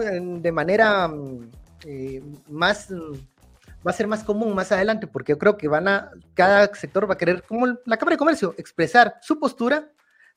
de 0.00 0.52
manera 0.52 1.08
mm, 1.08 1.50
eh, 1.86 2.22
más 2.48 2.88
va 3.84 3.90
a 3.90 3.94
ser 3.94 4.06
más 4.06 4.22
común 4.22 4.54
más 4.54 4.70
adelante, 4.70 5.08
porque 5.08 5.32
yo 5.32 5.38
creo 5.38 5.56
que 5.56 5.66
van 5.66 5.88
a, 5.88 6.12
cada 6.34 6.72
sector 6.72 7.10
va 7.10 7.14
a 7.14 7.18
querer, 7.18 7.42
como 7.42 7.66
la 7.66 7.96
Cámara 7.96 8.14
de 8.14 8.18
Comercio, 8.18 8.54
expresar 8.58 9.16
su 9.22 9.40
postura, 9.40 9.90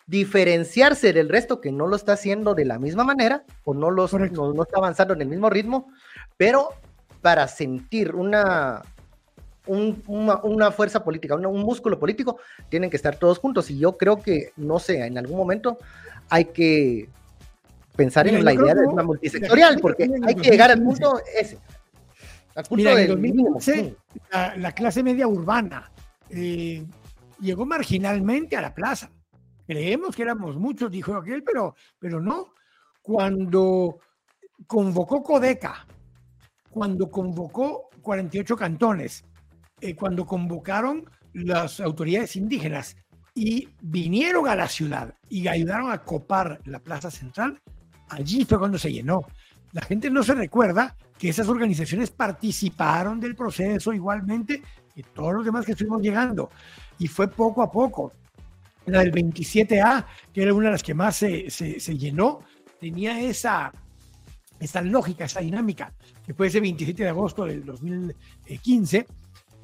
diferenciarse 0.08 1.14
del 1.14 1.30
resto 1.30 1.62
que 1.62 1.72
no 1.72 1.86
lo 1.86 1.96
está 1.96 2.14
haciendo 2.14 2.56
de 2.56 2.66
la 2.66 2.80
misma 2.80 3.04
manera 3.04 3.44
o 3.66 3.76
no, 3.76 3.92
los, 3.92 4.14
no, 4.14 4.64
está 4.64 4.78
avanzando 4.78 5.14
en 5.14 5.22
el 5.22 5.28
mismo 5.28 5.48
ritmo, 5.48 5.92
pero 6.38 6.70
para 7.22 7.48
sentir 7.48 8.16
una, 8.16 8.82
una, 9.68 10.72
fuerza 10.72 11.04
política, 11.04 11.36
un 11.36 11.62
músculo 11.62 12.00
político, 12.00 12.38
tienen 12.70 12.90
que 12.90 12.98
estar 12.98 13.18
todos 13.18 13.40
juntos. 13.40 13.70
Y 13.70 13.80
yo 13.80 13.98
creo 13.98 14.22
que, 14.22 14.52
no 14.56 14.80
sé, 14.80 15.06
en 15.06 15.18
algún 15.18 15.38
momento 15.38 15.78
hay 16.30 16.46
que 16.46 17.10
pensar 17.96 18.28
en 18.28 18.46
la 18.46 18.54
idea 18.54 18.76
de 18.76 18.88
una 18.88 19.04
multisectorial, 19.04 19.80
porque 19.82 20.10
hay 20.26 20.36
que 20.36 20.52
llegar 20.52 20.72
al 20.72 20.82
punto 20.82 21.20
ese. 21.36 21.58
Mira, 22.72 23.00
en 23.00 23.08
2015, 23.10 23.96
la, 24.58 24.72
clase 24.72 25.04
media 25.04 25.28
urbana 25.28 25.92
eh, 26.30 26.84
llegó 27.40 27.66
marginalmente 27.66 28.56
a 28.56 28.62
la 28.62 28.74
plaza. 28.74 29.12
Creemos 29.68 30.16
que 30.16 30.24
éramos 30.24 30.56
muchos, 30.56 30.90
dijo 30.90 31.16
aquel, 31.16 31.44
pero, 31.44 31.76
pero 32.00 32.20
no. 32.20 32.54
Cuando 33.02 34.00
convocó 34.66 35.22
Codeca, 35.22 35.86
cuando 36.70 37.10
convocó 37.10 37.90
48 38.02 38.56
cantones, 38.56 39.26
eh, 39.82 39.96
cuando 39.96 40.26
convocaron 40.26 41.10
las 41.34 41.80
autoridades 41.80 42.36
indígenas 42.36 42.96
y 43.36 43.70
vinieron 43.82 44.48
a 44.48 44.56
la 44.56 44.68
ciudad 44.68 45.14
y 45.30 45.48
ayudaron 45.48 45.92
a 45.92 46.04
copar 46.04 46.60
la 46.66 46.80
plaza 46.80 47.12
central, 47.12 47.62
allí 48.10 48.46
fue 48.46 48.58
cuando 48.58 48.78
se 48.78 48.92
llenó. 48.92 49.26
La 49.74 49.82
gente 49.82 50.10
no 50.10 50.24
se 50.24 50.34
recuerda 50.34 50.96
que 51.18 51.30
esas 51.30 51.48
organizaciones 51.48 52.12
participaron 52.12 53.20
del 53.20 53.36
proceso 53.36 53.94
igualmente 53.94 54.62
que 54.96 55.04
todos 55.04 55.34
los 55.34 55.46
demás 55.46 55.66
que 55.66 55.74
estuvimos 55.74 56.02
llegando. 56.02 56.50
Y 56.98 57.08
fue 57.08 57.28
poco 57.28 57.62
a 57.62 57.72
poco. 57.72 58.14
La 58.88 59.00
del 59.00 59.12
27A, 59.12 60.06
que 60.34 60.42
era 60.42 60.54
una 60.54 60.68
de 60.68 60.72
las 60.72 60.84
que 60.84 60.94
más 60.94 61.18
se, 61.18 61.50
se, 61.50 61.98
llenó, 61.98 62.40
tenía 62.80 63.20
esa, 63.20 63.72
esa 64.60 64.82
lógica, 64.82 65.26
esa 65.26 65.42
dinámica, 65.42 65.94
que 66.26 66.34
fue 66.34 66.48
ese 66.48 66.60
27 66.60 67.04
de 67.04 67.10
agosto 67.10 67.46
del 67.46 67.66
2015. 67.66 69.06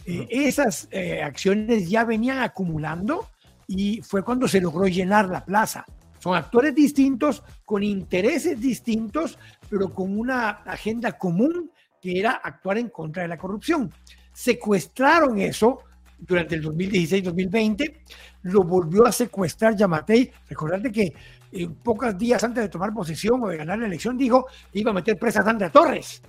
Eh, 0.06 0.28
esas 0.30 0.88
eh, 0.92 1.24
acciones 1.24 1.90
ya 1.90 2.04
venían 2.04 2.40
acumulando 2.40 3.30
y 3.68 4.02
fue 4.02 4.24
cuando 4.24 4.48
se 4.48 4.62
logró 4.62 4.88
llenar 4.88 5.30
la 5.30 5.44
plaza. 5.46 5.86
Son 6.20 6.36
actores 6.36 6.74
distintos, 6.74 7.44
con 7.66 7.84
intereses 7.84 8.60
distintos, 8.60 9.38
pero 9.70 9.94
con 9.94 10.18
una 10.18 10.50
agenda 10.50 11.18
común 11.18 11.72
que 12.02 12.20
era 12.20 12.32
actuar 12.32 12.78
en 12.78 12.90
contra 12.90 13.24
de 13.24 13.30
la 13.30 13.38
corrupción. 13.38 13.92
Secuestraron 14.32 15.40
eso 15.40 15.80
durante 16.18 16.56
el 16.56 16.64
2016-2020, 16.64 18.02
lo 18.44 18.64
volvió 18.64 19.06
a 19.06 19.12
secuestrar 19.12 19.76
Yamatei. 19.76 20.32
Recordarte 20.48 20.92
que 20.92 21.14
eh, 21.54 21.70
pocos 21.84 22.18
días 22.18 22.44
antes 22.44 22.64
de 22.64 22.70
tomar 22.70 22.94
posesión 22.94 23.44
o 23.44 23.48
de 23.48 23.58
ganar 23.58 23.80
la 23.80 23.86
elección 23.86 24.18
dijo 24.18 24.48
que 24.72 24.80
iba 24.80 24.92
a 24.92 24.94
meter 24.94 25.18
presa 25.18 25.42
a 25.42 25.44
Sandra 25.44 25.70
Torres. 25.70 26.22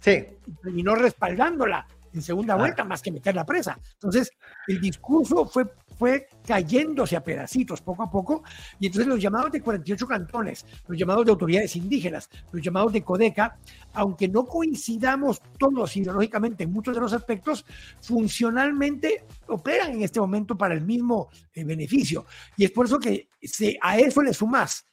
Sí. 0.00 0.24
Y 0.46 0.52
terminó 0.52 0.94
respaldándola 0.94 1.86
en 2.12 2.22
segunda 2.22 2.56
vuelta 2.56 2.84
más 2.84 3.02
que 3.02 3.12
meter 3.12 3.34
la 3.34 3.44
presa. 3.44 3.78
Entonces, 3.94 4.30
el 4.66 4.80
discurso 4.80 5.46
fue, 5.46 5.66
fue 5.98 6.28
cayéndose 6.46 7.16
a 7.16 7.22
pedacitos 7.22 7.80
poco 7.80 8.02
a 8.02 8.10
poco 8.10 8.42
y 8.78 8.86
entonces 8.86 9.06
los 9.06 9.20
llamados 9.20 9.52
de 9.52 9.60
48 9.60 10.06
cantones, 10.06 10.64
los 10.86 10.98
llamados 10.98 11.24
de 11.24 11.32
autoridades 11.32 11.76
indígenas, 11.76 12.28
los 12.52 12.62
llamados 12.62 12.92
de 12.92 13.02
CODECA, 13.02 13.58
aunque 13.94 14.28
no 14.28 14.44
coincidamos 14.44 15.40
todos 15.58 15.96
ideológicamente 15.96 16.64
en 16.64 16.72
muchos 16.72 16.94
de 16.94 17.00
los 17.00 17.12
aspectos, 17.12 17.64
funcionalmente 18.00 19.24
operan 19.48 19.92
en 19.92 20.02
este 20.02 20.20
momento 20.20 20.56
para 20.56 20.74
el 20.74 20.82
mismo 20.82 21.28
eh, 21.52 21.64
beneficio. 21.64 22.26
Y 22.56 22.64
es 22.64 22.70
por 22.70 22.86
eso 22.86 22.98
que 22.98 23.28
se, 23.42 23.78
a 23.80 23.98
eso 23.98 24.22
le 24.22 24.32
sumas 24.34 24.84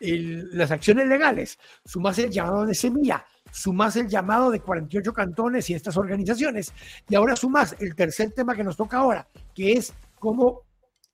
las 0.00 0.70
acciones 0.70 1.06
legales, 1.06 1.58
sumas 1.84 2.18
el 2.18 2.30
llamado 2.30 2.64
de 2.64 2.74
semilla, 2.74 3.24
sumas 3.50 3.96
el 3.96 4.08
llamado 4.08 4.50
de 4.50 4.60
48 4.60 5.12
cantones 5.12 5.68
y 5.70 5.74
estas 5.74 5.96
organizaciones, 5.96 6.72
y 7.08 7.14
ahora 7.14 7.36
sumas 7.36 7.76
el 7.78 7.94
tercer 7.94 8.32
tema 8.32 8.54
que 8.54 8.64
nos 8.64 8.76
toca 8.76 8.98
ahora, 8.98 9.26
que 9.54 9.72
es 9.72 9.92
cómo 10.18 10.62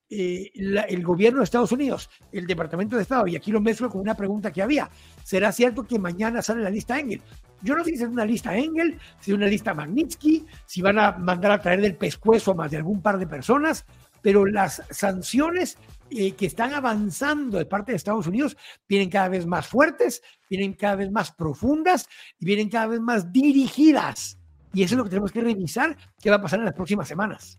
eh, 0.09 0.53
el 0.55 1.03
gobierno 1.03 1.41
de 1.41 1.45
Estados 1.45 1.73
Unidos, 1.73 2.09
el 2.31 2.47
Departamento 2.47 2.97
de 2.97 3.03
Estado, 3.03 3.27
y 3.27 3.37
aquí 3.37 3.51
lo 3.51 3.61
mezclo 3.61 3.91
con 3.91 4.01
una 4.01 4.15
pregunta 4.15 4.53
que 4.53 4.63
había, 4.63 4.89
¿será 5.25 5.51
cierto 5.51 5.85
que 5.85 5.99
mañana 5.99 6.43
sale 6.43 6.63
la 6.63 6.71
lista 6.71 6.99
Engel? 6.99 7.23
Yo 7.63 7.75
no 7.75 7.83
sé 7.83 7.91
si 7.91 8.03
es 8.03 8.09
una 8.09 8.25
lista 8.25 8.57
Engel, 8.57 8.99
si 9.19 9.33
es 9.33 9.37
una 9.37 9.47
lista 9.47 9.75
Magnitsky, 9.75 10.47
si 10.65 10.83
van 10.83 10.99
a 10.99 11.13
mandar 11.13 11.51
a 11.53 11.61
traer 11.61 11.81
del 11.81 11.97
pescuezo 11.97 12.55
más 12.55 12.71
de 12.71 12.77
algún 12.77 13.03
par 13.03 13.19
de 13.19 13.27
personas, 13.27 13.85
pero 14.23 14.45
las 14.47 14.83
sanciones 14.91 15.79
eh, 16.11 16.33
que 16.33 16.47
están 16.47 16.73
avanzando 16.75 17.59
de 17.59 17.67
parte 17.67 17.93
de 17.93 17.97
Estados 17.97 18.27
Unidos 18.27 18.57
vienen 18.89 19.11
cada 19.11 19.29
vez 19.29 19.47
más 19.47 19.67
fuertes, 19.67 20.23
vienen 20.49 20.75
cada 20.75 20.97
vez 20.97 21.11
más 21.11 21.33
profundas 21.33 22.09
y 22.39 22.47
vienen 22.47 22.69
cada 22.69 22.87
vez 22.87 23.01
más 23.01 23.33
dirigidas. 23.33 24.39
Y 24.73 24.83
eso 24.83 24.95
es 24.95 24.99
lo 24.99 25.05
que 25.05 25.11
tenemos 25.11 25.33
que 25.33 25.41
revisar 25.41 25.97
qué 26.21 26.31
va 26.31 26.37
a 26.37 26.43
pasar 26.43 26.59
en 26.59 26.67
las 26.67 26.75
próximas 26.75 27.09
semanas. 27.09 27.59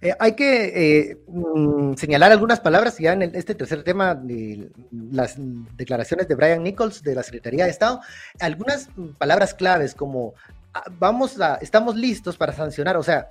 Eh, 0.00 0.14
hay 0.18 0.34
que 0.34 1.10
eh, 1.10 1.18
mm, 1.26 1.94
señalar 1.94 2.32
algunas 2.32 2.60
palabras 2.60 2.98
ya 2.98 3.12
en 3.12 3.22
este 3.22 3.54
tercer 3.54 3.82
tema 3.82 4.14
de 4.14 4.70
las 4.90 5.36
declaraciones 5.76 6.28
de 6.28 6.34
Brian 6.34 6.62
Nichols 6.62 7.02
de 7.02 7.14
la 7.14 7.22
Secretaría 7.22 7.64
de 7.64 7.70
Estado, 7.70 8.00
algunas 8.38 8.88
palabras 9.18 9.54
claves 9.54 9.94
como 9.94 10.34
ah, 10.74 10.84
vamos 10.98 11.40
a, 11.40 11.56
estamos 11.56 11.96
listos 11.96 12.36
para 12.36 12.52
sancionar, 12.52 12.96
o 12.96 13.02
sea, 13.02 13.30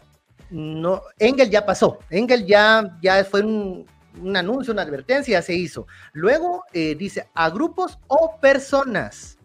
no, 0.50 1.04
Engel 1.20 1.50
ya 1.50 1.66
pasó, 1.66 2.00
Engel 2.10 2.46
ya, 2.46 2.98
ya 3.02 3.24
fue 3.24 3.42
un, 3.42 3.86
un 4.22 4.36
anuncio, 4.38 4.74
una 4.74 4.84
advertencia, 4.84 5.42
se 5.42 5.54
hizo. 5.54 5.88
Luego 6.14 6.64
eh, 6.74 6.96
dice 6.96 7.28
a 7.34 7.50
grupos 7.50 8.00
o 8.08 8.38
personas 8.40 9.38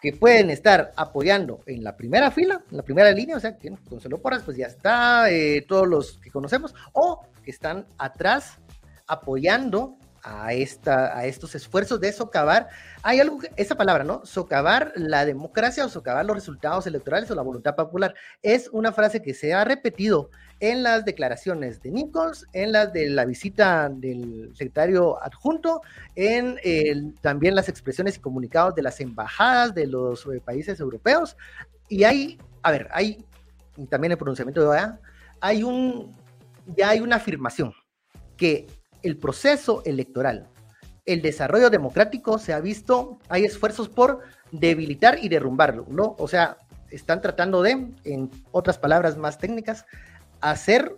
que 0.00 0.12
pueden 0.12 0.50
estar 0.50 0.92
apoyando 0.96 1.60
en 1.64 1.82
la 1.82 1.96
primera 1.96 2.30
fila, 2.30 2.62
en 2.70 2.76
la 2.76 2.82
primera 2.82 3.10
línea, 3.10 3.36
o 3.36 3.40
sea, 3.40 3.56
que 3.56 3.72
Consuelo 3.88 4.20
Porras, 4.20 4.42
pues 4.42 4.56
ya 4.56 4.66
está, 4.66 5.30
eh, 5.30 5.64
todos 5.66 5.88
los 5.88 6.18
que 6.18 6.30
conocemos, 6.30 6.74
o 6.92 7.26
que 7.42 7.50
están 7.50 7.86
atrás 7.96 8.58
apoyando 9.06 9.96
a, 10.22 10.52
esta, 10.52 11.16
a 11.16 11.26
estos 11.26 11.54
esfuerzos 11.54 12.00
de 12.00 12.12
socavar, 12.12 12.68
hay 13.02 13.20
algo, 13.20 13.38
esa 13.56 13.76
palabra, 13.76 14.04
¿no? 14.04 14.24
Socavar 14.26 14.92
la 14.96 15.24
democracia 15.24 15.84
o 15.84 15.88
socavar 15.88 16.24
los 16.24 16.36
resultados 16.36 16.86
electorales 16.86 17.30
o 17.30 17.34
la 17.34 17.42
voluntad 17.42 17.74
popular. 17.74 18.14
Es 18.42 18.68
una 18.72 18.92
frase 18.92 19.22
que 19.22 19.34
se 19.34 19.54
ha 19.54 19.64
repetido 19.64 20.30
en 20.60 20.82
las 20.82 21.04
declaraciones 21.04 21.82
de 21.82 21.90
Nichols, 21.90 22.46
en 22.52 22.72
las 22.72 22.92
de 22.92 23.10
la 23.10 23.24
visita 23.24 23.88
del 23.88 24.50
secretario 24.54 25.22
adjunto, 25.22 25.82
en 26.16 27.14
también 27.20 27.54
las 27.54 27.68
expresiones 27.68 28.16
y 28.16 28.20
comunicados 28.20 28.74
de 28.74 28.82
las 28.82 29.00
embajadas 29.00 29.74
de 29.74 29.86
los 29.86 30.26
eh, 30.26 30.40
países 30.44 30.80
europeos. 30.80 31.36
Y 31.88 32.04
hay, 32.04 32.38
a 32.62 32.70
ver, 32.70 32.88
hay 32.92 33.24
también 33.88 34.12
el 34.12 34.18
pronunciamiento 34.18 34.60
de 34.60 34.68
OEA, 34.68 35.00
hay 35.40 35.62
un, 35.62 36.12
ya 36.76 36.90
hay 36.90 37.00
una 37.00 37.16
afirmación 37.16 37.72
que 38.36 38.66
el 39.02 39.18
proceso 39.18 39.82
electoral, 39.84 40.48
el 41.04 41.20
desarrollo 41.20 41.68
democrático 41.68 42.38
se 42.38 42.52
ha 42.52 42.60
visto, 42.60 43.18
hay 43.28 43.44
esfuerzos 43.44 43.88
por 43.88 44.20
debilitar 44.52 45.18
y 45.20 45.28
derrumbarlo, 45.28 45.86
¿no? 45.90 46.16
O 46.18 46.28
sea, 46.28 46.58
están 46.90 47.20
tratando 47.20 47.62
de, 47.62 47.92
en 48.04 48.30
otras 48.52 48.78
palabras 48.78 49.16
más 49.16 49.38
técnicas, 49.38 49.84
hacer 50.50 50.96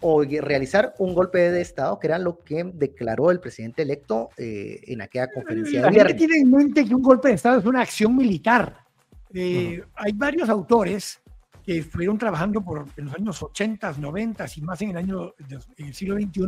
o 0.00 0.22
realizar 0.24 0.94
un 0.98 1.14
golpe 1.14 1.38
de 1.50 1.60
Estado, 1.60 1.98
que 1.98 2.08
era 2.08 2.18
lo 2.18 2.40
que 2.40 2.64
declaró 2.74 3.30
el 3.30 3.38
presidente 3.38 3.82
electo 3.82 4.30
eh, 4.36 4.80
en 4.88 5.00
aquella 5.00 5.28
conferencia. 5.32 5.82
La 5.82 5.90
de 5.90 5.98
gente 5.98 6.14
tiene 6.14 6.38
en 6.38 6.50
mente 6.50 6.84
que 6.84 6.94
un 6.94 7.02
golpe 7.02 7.28
de 7.28 7.34
Estado 7.34 7.60
es 7.60 7.64
una 7.64 7.82
acción 7.82 8.16
militar. 8.16 8.84
Eh, 9.32 9.80
hay 9.94 10.12
varios 10.12 10.48
autores 10.48 11.20
que 11.64 11.78
estuvieron 11.78 12.18
trabajando 12.18 12.60
por 12.60 12.86
en 12.96 13.04
los 13.04 13.14
años 13.14 13.42
80, 13.42 13.94
90 13.98 14.46
y 14.56 14.60
más 14.62 14.82
en 14.82 14.90
el 14.90 14.96
año 14.96 15.34
en 15.78 15.86
el 15.86 15.94
siglo 15.94 16.16
XXI 16.16 16.42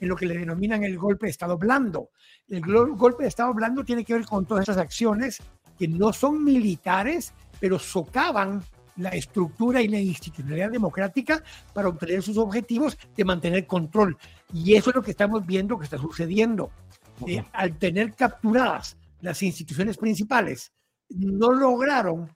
en 0.00 0.08
lo 0.08 0.16
que 0.16 0.26
le 0.26 0.36
denominan 0.36 0.82
el 0.82 0.98
golpe 0.98 1.26
de 1.26 1.30
Estado 1.30 1.56
blando. 1.56 2.10
El 2.48 2.62
golpe 2.62 3.22
de 3.22 3.28
Estado 3.28 3.54
blando 3.54 3.84
tiene 3.84 4.04
que 4.04 4.14
ver 4.14 4.24
con 4.24 4.46
todas 4.46 4.64
esas 4.64 4.78
acciones 4.78 5.38
que 5.78 5.86
no 5.86 6.12
son 6.12 6.42
militares, 6.42 7.32
pero 7.60 7.78
socavan 7.78 8.62
la 9.00 9.10
estructura 9.10 9.82
y 9.82 9.88
la 9.88 9.98
institucionalidad 9.98 10.70
democrática 10.70 11.42
para 11.72 11.88
obtener 11.88 12.22
sus 12.22 12.36
objetivos 12.36 12.98
de 13.16 13.24
mantener 13.24 13.66
control. 13.66 14.16
Y 14.52 14.74
eso 14.74 14.90
es 14.90 14.96
lo 14.96 15.02
que 15.02 15.12
estamos 15.12 15.46
viendo 15.46 15.78
que 15.78 15.84
está 15.84 15.98
sucediendo. 15.98 16.70
Eh, 17.26 17.44
al 17.52 17.78
tener 17.78 18.14
capturadas 18.14 18.96
las 19.20 19.42
instituciones 19.42 19.96
principales, 19.96 20.72
no 21.08 21.52
lograron 21.52 22.30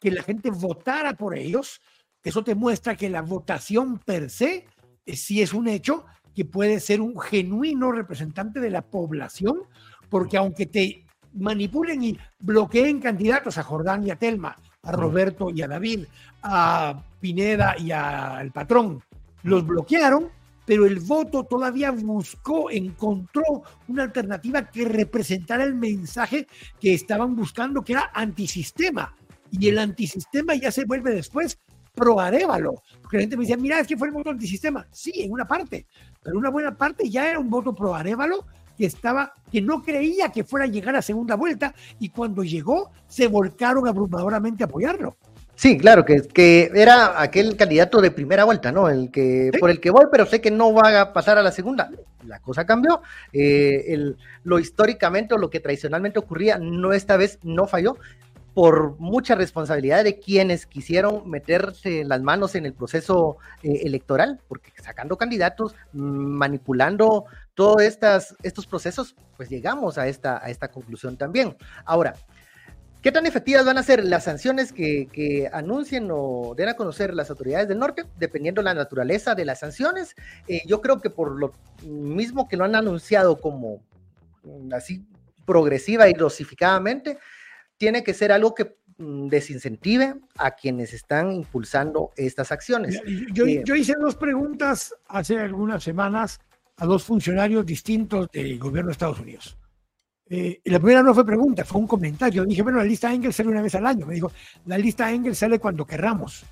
que 0.00 0.10
la 0.10 0.22
gente 0.22 0.50
votara 0.50 1.14
por 1.14 1.36
ellos. 1.36 1.80
Eso 2.22 2.42
te 2.42 2.54
muestra 2.54 2.96
que 2.96 3.10
la 3.10 3.22
votación 3.22 3.98
per 3.98 4.30
se 4.30 4.66
eh, 5.06 5.16
sí 5.16 5.42
es 5.42 5.52
un 5.52 5.68
hecho 5.68 6.04
que 6.34 6.44
puede 6.44 6.80
ser 6.80 7.00
un 7.00 7.18
genuino 7.20 7.92
representante 7.92 8.60
de 8.60 8.70
la 8.70 8.82
población, 8.82 9.62
porque 10.08 10.36
aunque 10.36 10.66
te 10.66 11.06
manipulen 11.32 12.02
y 12.02 12.18
bloqueen 12.40 13.00
candidatos 13.00 13.58
a 13.58 13.62
Jordán 13.62 14.04
y 14.06 14.10
a 14.10 14.16
Telma, 14.16 14.56
a 14.84 14.92
Roberto 14.92 15.50
y 15.50 15.62
a 15.62 15.68
David, 15.68 16.06
a 16.42 17.02
Pineda 17.20 17.76
y 17.78 17.90
al 17.90 18.52
patrón. 18.52 19.02
Los 19.42 19.66
bloquearon, 19.66 20.28
pero 20.64 20.86
el 20.86 21.00
voto 21.00 21.44
todavía 21.44 21.90
buscó, 21.90 22.70
encontró 22.70 23.42
una 23.88 24.04
alternativa 24.04 24.70
que 24.70 24.84
representara 24.84 25.64
el 25.64 25.74
mensaje 25.74 26.46
que 26.80 26.94
estaban 26.94 27.36
buscando, 27.36 27.82
que 27.82 27.92
era 27.92 28.10
antisistema. 28.14 29.14
Y 29.50 29.68
el 29.68 29.78
antisistema 29.78 30.54
ya 30.54 30.72
se 30.72 30.84
vuelve 30.84 31.14
después 31.14 31.58
pro 31.94 32.18
Arevalo. 32.18 32.82
Porque 33.00 33.18
la 33.18 33.20
gente 33.22 33.36
me 33.36 33.42
decía, 33.42 33.56
mira, 33.56 33.78
es 33.78 33.86
que 33.86 33.96
fue 33.96 34.08
el 34.08 34.14
voto 34.14 34.30
antisistema. 34.30 34.86
Sí, 34.90 35.12
en 35.16 35.32
una 35.32 35.46
parte, 35.46 35.86
pero 36.22 36.38
una 36.38 36.50
buena 36.50 36.76
parte 36.76 37.08
ya 37.08 37.30
era 37.30 37.38
un 37.38 37.50
voto 37.50 37.74
pro 37.74 37.94
Arevalo 37.94 38.46
que 38.76 38.86
estaba, 38.86 39.32
que 39.50 39.62
no 39.62 39.82
creía 39.82 40.30
que 40.30 40.44
fuera 40.44 40.66
a 40.66 40.68
llegar 40.68 40.96
a 40.96 41.02
segunda 41.02 41.36
vuelta 41.36 41.74
y 42.00 42.08
cuando 42.08 42.42
llegó 42.42 42.90
se 43.06 43.26
volcaron 43.26 43.86
abrumadoramente 43.86 44.64
a 44.64 44.66
apoyarlo. 44.66 45.16
Sí, 45.56 45.78
claro, 45.78 46.04
que, 46.04 46.22
que 46.22 46.70
era 46.74 47.20
aquel 47.22 47.56
candidato 47.56 48.00
de 48.00 48.10
primera 48.10 48.44
vuelta, 48.44 48.72
¿no? 48.72 48.88
El 48.88 49.10
que 49.12 49.52
por 49.60 49.70
el 49.70 49.80
que 49.80 49.90
voy, 49.90 50.06
pero 50.10 50.26
sé 50.26 50.40
que 50.40 50.50
no 50.50 50.74
va 50.74 51.00
a 51.00 51.12
pasar 51.12 51.38
a 51.38 51.42
la 51.42 51.52
segunda. 51.52 51.90
La 52.26 52.40
cosa 52.40 52.66
cambió. 52.66 53.02
Eh, 53.32 53.84
el, 53.88 54.16
lo 54.42 54.58
históricamente 54.58 55.34
o 55.34 55.38
lo 55.38 55.50
que 55.50 55.60
tradicionalmente 55.60 56.18
ocurría, 56.18 56.58
no 56.58 56.92
esta 56.92 57.16
vez 57.16 57.38
no 57.42 57.66
falló 57.66 57.96
por 58.54 58.98
mucha 59.00 59.34
responsabilidad 59.34 60.04
de 60.04 60.20
quienes 60.20 60.66
quisieron 60.66 61.28
meterse 61.28 62.04
las 62.04 62.22
manos 62.22 62.54
en 62.54 62.66
el 62.66 62.72
proceso 62.72 63.38
eh, 63.62 63.80
electoral, 63.82 64.40
porque 64.48 64.72
sacando 64.80 65.18
candidatos, 65.18 65.74
manipulando 65.92 67.26
todos 67.54 67.82
estas, 67.82 68.36
estos 68.42 68.66
procesos, 68.66 69.14
pues 69.36 69.48
llegamos 69.48 69.98
a 69.98 70.08
esta, 70.08 70.44
a 70.44 70.50
esta 70.50 70.68
conclusión 70.68 71.16
también. 71.16 71.56
Ahora, 71.84 72.14
¿qué 73.00 73.12
tan 73.12 73.26
efectivas 73.26 73.64
van 73.64 73.78
a 73.78 73.82
ser 73.82 74.04
las 74.04 74.24
sanciones 74.24 74.72
que, 74.72 75.48
anuncien 75.52 76.08
o 76.12 76.54
den 76.56 76.68
a 76.68 76.74
conocer 76.74 77.14
las 77.14 77.30
autoridades 77.30 77.68
del 77.68 77.78
norte, 77.78 78.04
dependiendo 78.18 78.60
de 78.60 78.66
la 78.66 78.74
naturaleza 78.74 79.34
de 79.34 79.44
las 79.44 79.60
sanciones? 79.60 80.14
Eh, 80.48 80.62
yo 80.66 80.80
creo 80.80 81.00
que 81.00 81.10
por 81.10 81.38
lo 81.38 81.52
mismo 81.84 82.48
que 82.48 82.56
lo 82.56 82.64
han 82.64 82.74
anunciado 82.74 83.40
como 83.40 83.82
mm, 84.42 84.72
así 84.74 85.06
progresiva 85.44 86.08
y 86.08 86.14
dosificadamente, 86.14 87.18
tiene 87.76 88.02
que 88.02 88.14
ser 88.14 88.32
algo 88.32 88.54
que 88.54 88.76
mm, 88.98 89.28
desincentive 89.28 90.16
a 90.38 90.52
quienes 90.52 90.92
están 90.92 91.32
impulsando 91.32 92.12
estas 92.16 92.50
acciones. 92.52 93.00
Yo, 93.32 93.46
eh, 93.46 93.62
yo, 93.64 93.74
hice 93.74 93.94
dos 94.00 94.16
preguntas 94.16 94.94
hace 95.06 95.38
algunas 95.38 95.82
semanas 95.82 96.40
a 96.76 96.86
dos 96.86 97.04
funcionarios 97.04 97.64
distintos 97.64 98.28
del 98.32 98.58
gobierno 98.58 98.88
de 98.88 98.92
Estados 98.92 99.20
Unidos. 99.20 99.56
Eh, 100.26 100.60
la 100.64 100.78
primera 100.78 101.02
no 101.02 101.14
fue 101.14 101.24
pregunta, 101.24 101.64
fue 101.64 101.80
un 101.80 101.86
comentario. 101.86 102.44
Dije, 102.44 102.62
bueno, 102.62 102.78
la 102.78 102.84
lista 102.84 103.12
Engel 103.12 103.32
sale 103.32 103.50
una 103.50 103.62
vez 103.62 103.74
al 103.74 103.86
año. 103.86 104.06
Me 104.06 104.14
dijo, 104.14 104.32
la 104.66 104.78
lista 104.78 105.10
Engel 105.12 105.36
sale 105.36 105.58
cuando 105.58 105.86
querramos. 105.86 106.44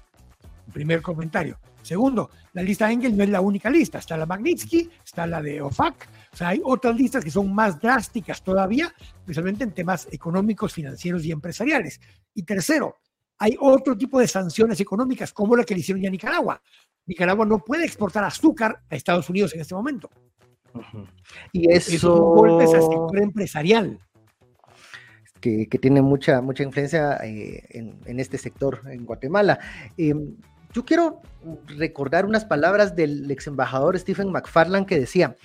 Primer 0.72 1.02
comentario. 1.02 1.58
Segundo, 1.82 2.30
la 2.52 2.62
lista 2.62 2.90
Engel 2.90 3.16
no 3.16 3.24
es 3.24 3.30
la 3.30 3.40
única 3.40 3.70
lista. 3.70 3.98
Está 3.98 4.16
la 4.16 4.26
Magnitsky, 4.26 4.88
está 5.04 5.26
la 5.26 5.42
de 5.42 5.60
OFAC, 5.60 6.08
o 6.32 6.36
sea, 6.36 6.48
hay 6.48 6.62
otras 6.64 6.96
listas 6.96 7.22
que 7.22 7.30
son 7.30 7.54
más 7.54 7.78
drásticas 7.78 8.42
todavía, 8.42 8.94
especialmente 9.20 9.64
en 9.64 9.72
temas 9.72 10.08
económicos, 10.10 10.72
financieros 10.72 11.24
y 11.24 11.30
empresariales. 11.30 12.00
Y 12.34 12.42
tercero, 12.44 12.96
hay 13.38 13.56
otro 13.60 13.96
tipo 13.96 14.18
de 14.18 14.26
sanciones 14.26 14.80
económicas, 14.80 15.32
como 15.32 15.56
la 15.56 15.64
que 15.64 15.74
le 15.74 15.80
hicieron 15.80 16.02
ya 16.02 16.08
a 16.08 16.12
Nicaragua. 16.12 16.62
Nicaragua 17.06 17.44
no 17.44 17.58
puede 17.58 17.84
exportar 17.84 18.24
azúcar 18.24 18.80
a 18.90 18.96
Estados 18.96 19.28
Unidos 19.28 19.54
en 19.54 19.60
este 19.60 19.74
momento. 19.74 20.10
Y 21.52 21.70
eso... 21.70 21.94
Es 21.94 22.04
un 22.04 22.18
golpe 22.18 22.64
al 22.64 22.70
sector 22.70 23.18
empresarial. 23.18 23.98
Que, 25.40 25.66
tiene 25.66 26.02
mucha, 26.02 26.40
mucha 26.40 26.62
influencia 26.62 27.16
eh, 27.24 27.64
en, 27.70 28.20
este 28.20 28.38
sector 28.38 28.80
en 28.86 29.04
Guatemala. 29.04 29.58
Em, 29.96 30.36
yo 30.72 30.84
quiero 30.84 31.20
recordar 31.66 32.24
unas 32.24 32.44
palabras 32.44 32.94
del 32.94 33.28
ex 33.28 33.48
embajador 33.48 33.98
Stephen 33.98 34.30
McFarland 34.30 34.86
que 34.86 35.00
decía, 35.00 35.36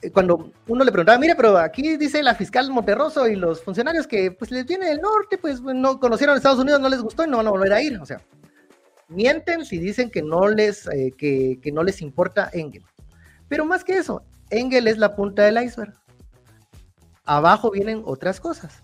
eh, 0.00 0.10
cuando 0.10 0.50
uno 0.66 0.82
le 0.82 0.92
preguntaba, 0.92 1.18
mire, 1.18 1.34
pero 1.34 1.58
aquí 1.58 1.96
dice 1.98 2.22
la 2.22 2.34
fiscal 2.34 2.70
Monterroso 2.70 3.28
y 3.28 3.36
los 3.36 3.62
funcionarios 3.62 4.06
que 4.06 4.30
pues 4.30 4.50
les 4.50 4.64
viene 4.66 4.86
del 4.86 5.00
norte, 5.00 5.36
pues 5.38 5.60
no 5.60 6.00
conocieron 6.00 6.36
Estados 6.36 6.58
Unidos, 6.58 6.80
no 6.80 6.88
les 6.88 7.02
gustó 7.02 7.24
y 7.24 7.28
no 7.28 7.36
van 7.36 7.46
a 7.46 7.50
volver 7.50 7.72
a 7.74 7.82
ir. 7.82 7.98
O 8.00 8.06
sea, 8.06 8.20
mienten 9.08 9.64
si 9.64 9.78
dicen 9.78 10.10
que 10.10 10.22
no 10.22 10.48
les, 10.48 10.86
eh, 10.88 11.12
que, 11.16 11.72
no 11.72 11.82
les 11.82 12.02
importa 12.02 12.50
Engel. 12.52 12.84
Pero 13.48 13.64
más 13.64 13.84
que 13.84 13.96
eso, 13.96 14.22
Engel 14.50 14.88
es 14.88 14.98
la 14.98 15.14
punta 15.14 15.42
del 15.42 15.62
iceberg. 15.62 15.94
Abajo 17.24 17.70
vienen 17.70 18.02
otras 18.04 18.40
cosas, 18.40 18.82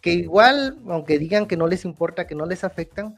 que 0.00 0.12
igual, 0.12 0.78
aunque 0.88 1.18
digan 1.18 1.46
que 1.46 1.56
no 1.56 1.66
les 1.66 1.84
importa, 1.84 2.26
que 2.26 2.34
no 2.34 2.46
les 2.46 2.64
afectan, 2.64 3.16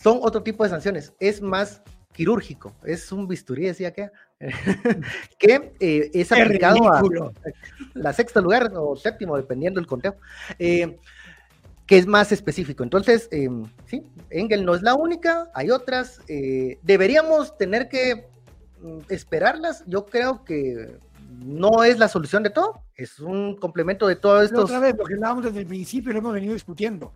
son 0.00 0.18
otro 0.22 0.42
tipo 0.42 0.64
de 0.64 0.70
sanciones. 0.70 1.12
Es 1.18 1.40
más 1.40 1.82
quirúrgico, 2.12 2.72
es 2.84 3.10
un 3.10 3.26
bisturí, 3.26 3.66
decía 3.66 3.92
que, 3.92 4.10
que 5.38 5.72
eh, 5.80 6.10
es 6.12 6.30
aplicado 6.30 6.92
a 6.92 7.02
la 7.94 8.12
sexta 8.12 8.40
lugar 8.40 8.70
o 8.74 8.96
séptimo, 8.96 9.36
dependiendo 9.36 9.80
del 9.80 9.86
conteo, 9.86 10.16
eh, 10.58 10.98
que 11.92 11.98
es 11.98 12.06
más 12.06 12.32
específico. 12.32 12.82
Entonces, 12.82 13.28
eh, 13.32 13.50
sí, 13.84 14.02
Engel 14.30 14.64
no 14.64 14.74
es 14.74 14.80
la 14.80 14.94
única, 14.94 15.50
hay 15.52 15.70
otras. 15.70 16.22
deberíamos 16.82 17.58
tener 17.58 17.90
que 17.90 18.28
mm, 18.80 19.00
esperarlas. 19.10 19.84
Yo 19.86 20.06
creo 20.06 20.42
que 20.42 20.96
no 21.44 21.84
es 21.84 21.98
la 21.98 22.08
solución 22.08 22.42
de 22.44 22.48
todo, 22.48 22.80
es 22.96 23.20
un 23.20 23.56
complemento 23.56 24.06
de 24.06 24.16
todo 24.16 24.40
esto. 24.40 24.62
Otra 24.62 24.78
vez, 24.78 24.96
lo 24.96 25.04
que 25.04 25.12
hablábamos 25.12 25.44
desde 25.44 25.60
el 25.60 25.66
principio 25.66 26.14
lo 26.14 26.20
hemos 26.20 26.32
venido 26.32 26.54
discutiendo. 26.54 27.12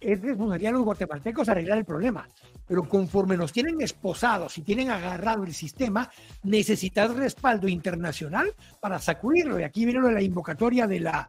Es 0.00 0.22
responsabilidad 0.22 0.70
los 0.70 0.84
guatemaltecos 0.84 1.48
arreglar 1.48 1.78
el 1.78 1.84
problema, 1.84 2.28
pero 2.68 2.88
conforme 2.88 3.36
nos 3.36 3.50
tienen 3.50 3.80
esposados 3.80 4.56
y 4.56 4.62
tienen 4.62 4.92
agarrado 4.92 5.42
el 5.42 5.52
sistema, 5.52 6.08
necesitas 6.44 7.12
respaldo 7.16 7.66
internacional 7.66 8.54
para 8.78 9.00
sacudirlo. 9.00 9.58
Y 9.58 9.64
aquí 9.64 9.84
viene 9.84 9.98
lo 9.98 10.06
de 10.06 10.14
la 10.14 10.22
invocatoria 10.22 10.86
de 10.86 11.00
la, 11.00 11.28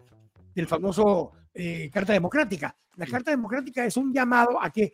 del 0.53 0.67
famoso 0.67 1.31
eh, 1.53 1.89
Carta 1.91 2.13
Democrática. 2.13 2.75
La 2.95 3.05
Carta 3.05 3.31
Democrática 3.31 3.85
es 3.85 3.97
un 3.97 4.13
llamado 4.13 4.61
a 4.61 4.69
que 4.69 4.93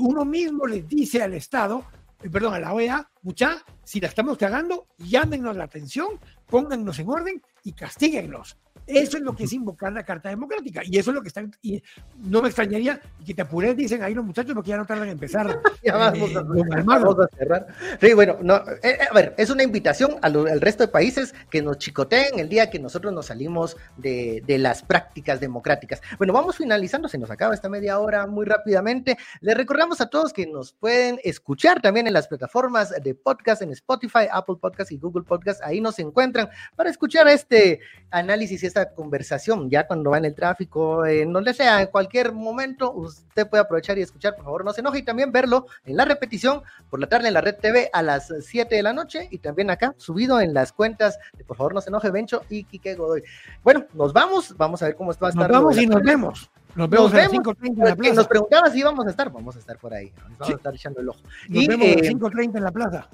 uno 0.00 0.24
mismo 0.24 0.66
le 0.66 0.82
dice 0.82 1.22
al 1.22 1.34
Estado, 1.34 1.84
eh, 2.22 2.30
perdón, 2.30 2.54
a 2.54 2.60
la 2.60 2.72
OEA, 2.72 3.10
mucha, 3.22 3.64
si 3.84 4.00
la 4.00 4.08
estamos 4.08 4.38
cagando, 4.38 4.88
llámenos 4.98 5.56
la 5.56 5.64
atención, 5.64 6.18
póngannos 6.46 6.98
en 6.98 7.08
orden 7.08 7.42
y 7.64 7.72
castíguennos. 7.72 8.56
Eso 8.86 9.16
es 9.16 9.22
lo 9.22 9.34
que 9.34 9.44
es 9.44 9.52
invocar 9.52 9.92
la 9.92 10.04
Carta 10.04 10.28
Democrática. 10.28 10.82
Y 10.84 10.98
eso 10.98 11.10
es 11.10 11.14
lo 11.14 11.22
que 11.22 11.28
están. 11.28 11.50
Y 11.62 11.82
no 12.18 12.40
me 12.40 12.48
extrañaría 12.48 13.00
que 13.24 13.34
te 13.34 13.42
apures, 13.42 13.76
dicen 13.76 14.02
ahí 14.02 14.14
los 14.14 14.24
muchachos, 14.24 14.54
porque 14.54 14.70
ya 14.70 14.76
no 14.76 14.86
tardan 14.86 15.08
en 15.08 15.12
empezar. 15.12 15.60
ya 15.82 15.96
vamos, 15.96 16.30
a, 16.36 16.40
eh, 16.40 17.28
cerrar. 17.36 17.66
Sí, 18.00 18.12
bueno, 18.14 18.36
no, 18.42 18.62
eh, 18.82 18.98
a 19.10 19.14
ver, 19.14 19.34
es 19.38 19.50
una 19.50 19.62
invitación 19.62 20.16
al, 20.22 20.60
resto 20.60 20.84
de 20.84 20.88
países 20.88 21.34
que 21.50 21.62
nos 21.62 21.78
chicoteen 21.78 22.38
el 22.38 22.48
día 22.48 22.70
que 22.70 22.78
nosotros 22.78 23.12
nos 23.12 23.26
salimos 23.26 23.76
de, 23.96 24.42
de, 24.46 24.58
las 24.58 24.82
prácticas 24.82 25.40
democráticas. 25.40 26.00
Bueno, 26.18 26.32
vamos 26.32 26.56
finalizando, 26.56 27.08
se 27.08 27.18
nos 27.18 27.30
acaba 27.30 27.54
esta 27.54 27.68
media 27.68 27.98
hora 27.98 28.26
muy 28.26 28.46
rápidamente. 28.46 29.16
Les 29.40 29.56
recordamos 29.56 30.00
a 30.00 30.06
todos 30.06 30.32
que 30.32 30.46
nos 30.46 30.72
pueden 30.72 31.18
escuchar 31.24 31.82
también 31.82 32.06
en 32.06 32.12
las 32.12 32.28
plataformas 32.28 32.90
de 33.02 33.14
podcast, 33.14 33.62
en 33.62 33.72
Spotify, 33.72 34.28
Apple 34.30 34.56
Podcast 34.60 34.92
y 34.92 34.98
Google 34.98 35.24
Podcast. 35.24 35.62
Ahí 35.62 35.80
nos 35.80 35.98
encuentran 35.98 36.48
para 36.76 36.90
escuchar 36.90 37.26
este 37.28 37.80
análisis 38.10 38.62
y 38.62 38.66
conversación, 38.84 39.70
ya 39.70 39.86
cuando 39.86 40.10
va 40.10 40.18
en 40.18 40.26
el 40.26 40.34
tráfico, 40.34 41.06
en 41.06 41.32
donde 41.32 41.54
sea, 41.54 41.80
en 41.80 41.88
cualquier 41.88 42.32
momento, 42.32 42.92
usted 42.92 43.48
puede 43.48 43.62
aprovechar 43.62 43.98
y 43.98 44.02
escuchar, 44.02 44.36
por 44.36 44.44
favor, 44.44 44.64
no 44.64 44.72
se 44.72 44.80
enoje, 44.80 44.98
y 44.98 45.02
también 45.02 45.32
verlo 45.32 45.66
en 45.84 45.96
la 45.96 46.04
repetición 46.04 46.62
por 46.90 47.00
la 47.00 47.08
tarde 47.08 47.28
en 47.28 47.34
la 47.34 47.40
Red 47.40 47.56
TV 47.56 47.90
a 47.92 48.02
las 48.02 48.32
7 48.40 48.74
de 48.74 48.82
la 48.82 48.92
noche, 48.92 49.28
y 49.30 49.38
también 49.38 49.70
acá, 49.70 49.94
subido 49.96 50.40
en 50.40 50.52
las 50.52 50.72
cuentas 50.72 51.18
de 51.36 51.44
por 51.44 51.56
favor, 51.56 51.74
no 51.74 51.80
se 51.80 51.90
enoje, 51.90 52.10
Bencho 52.10 52.42
y 52.48 52.64
Quique 52.64 52.94
Godoy. 52.94 53.22
Bueno, 53.62 53.86
nos 53.94 54.12
vamos, 54.12 54.54
vamos 54.56 54.82
a 54.82 54.86
ver 54.86 54.96
cómo 54.96 55.10
está. 55.10 55.30
Nos 55.30 55.48
vamos 55.48 55.78
y 55.78 55.86
nos 55.86 56.02
vemos. 56.02 56.50
Nos 56.74 56.90
vemos, 56.90 57.12
a 57.14 57.16
las 57.16 57.32
5.30 57.32 57.68
en 57.68 57.78
la 57.78 57.96
plaza. 57.96 58.14
Nos 58.14 58.28
preguntaba 58.28 58.70
si 58.70 58.80
íbamos 58.80 59.06
a 59.06 59.10
estar, 59.10 59.32
vamos 59.32 59.56
a 59.56 59.58
estar 59.58 59.78
por 59.78 59.94
ahí, 59.94 60.12
vamos 60.38 60.50
a 60.50 60.52
estar 60.52 60.74
echando 60.74 61.00
el 61.00 61.08
ojo. 61.08 61.20
Nos 61.48 61.62
y, 61.62 61.68
vemos 61.68 61.86
a 61.86 61.90
las 61.90 62.06
5.30 62.06 62.38
eh, 62.38 62.50
en 62.54 62.64
la 62.64 62.70
plaza. 62.70 63.08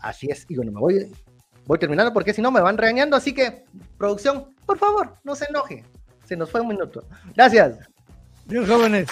Así 0.00 0.28
es, 0.30 0.44
y 0.48 0.56
bueno, 0.56 0.72
me 0.72 0.80
voy 0.80 1.12
Voy 1.66 1.78
terminando 1.78 2.12
porque 2.12 2.32
si 2.32 2.40
no 2.40 2.50
me 2.50 2.60
van 2.60 2.78
regañando, 2.78 3.16
así 3.16 3.34
que, 3.34 3.64
producción, 3.98 4.54
por 4.64 4.78
favor, 4.78 5.16
no 5.24 5.34
se 5.34 5.46
enoje. 5.46 5.84
Se 6.24 6.36
nos 6.36 6.50
fue 6.50 6.60
un 6.60 6.68
minuto. 6.68 7.04
Gracias. 7.34 7.78
Dios 8.46 8.68
jóvenes. 8.68 9.08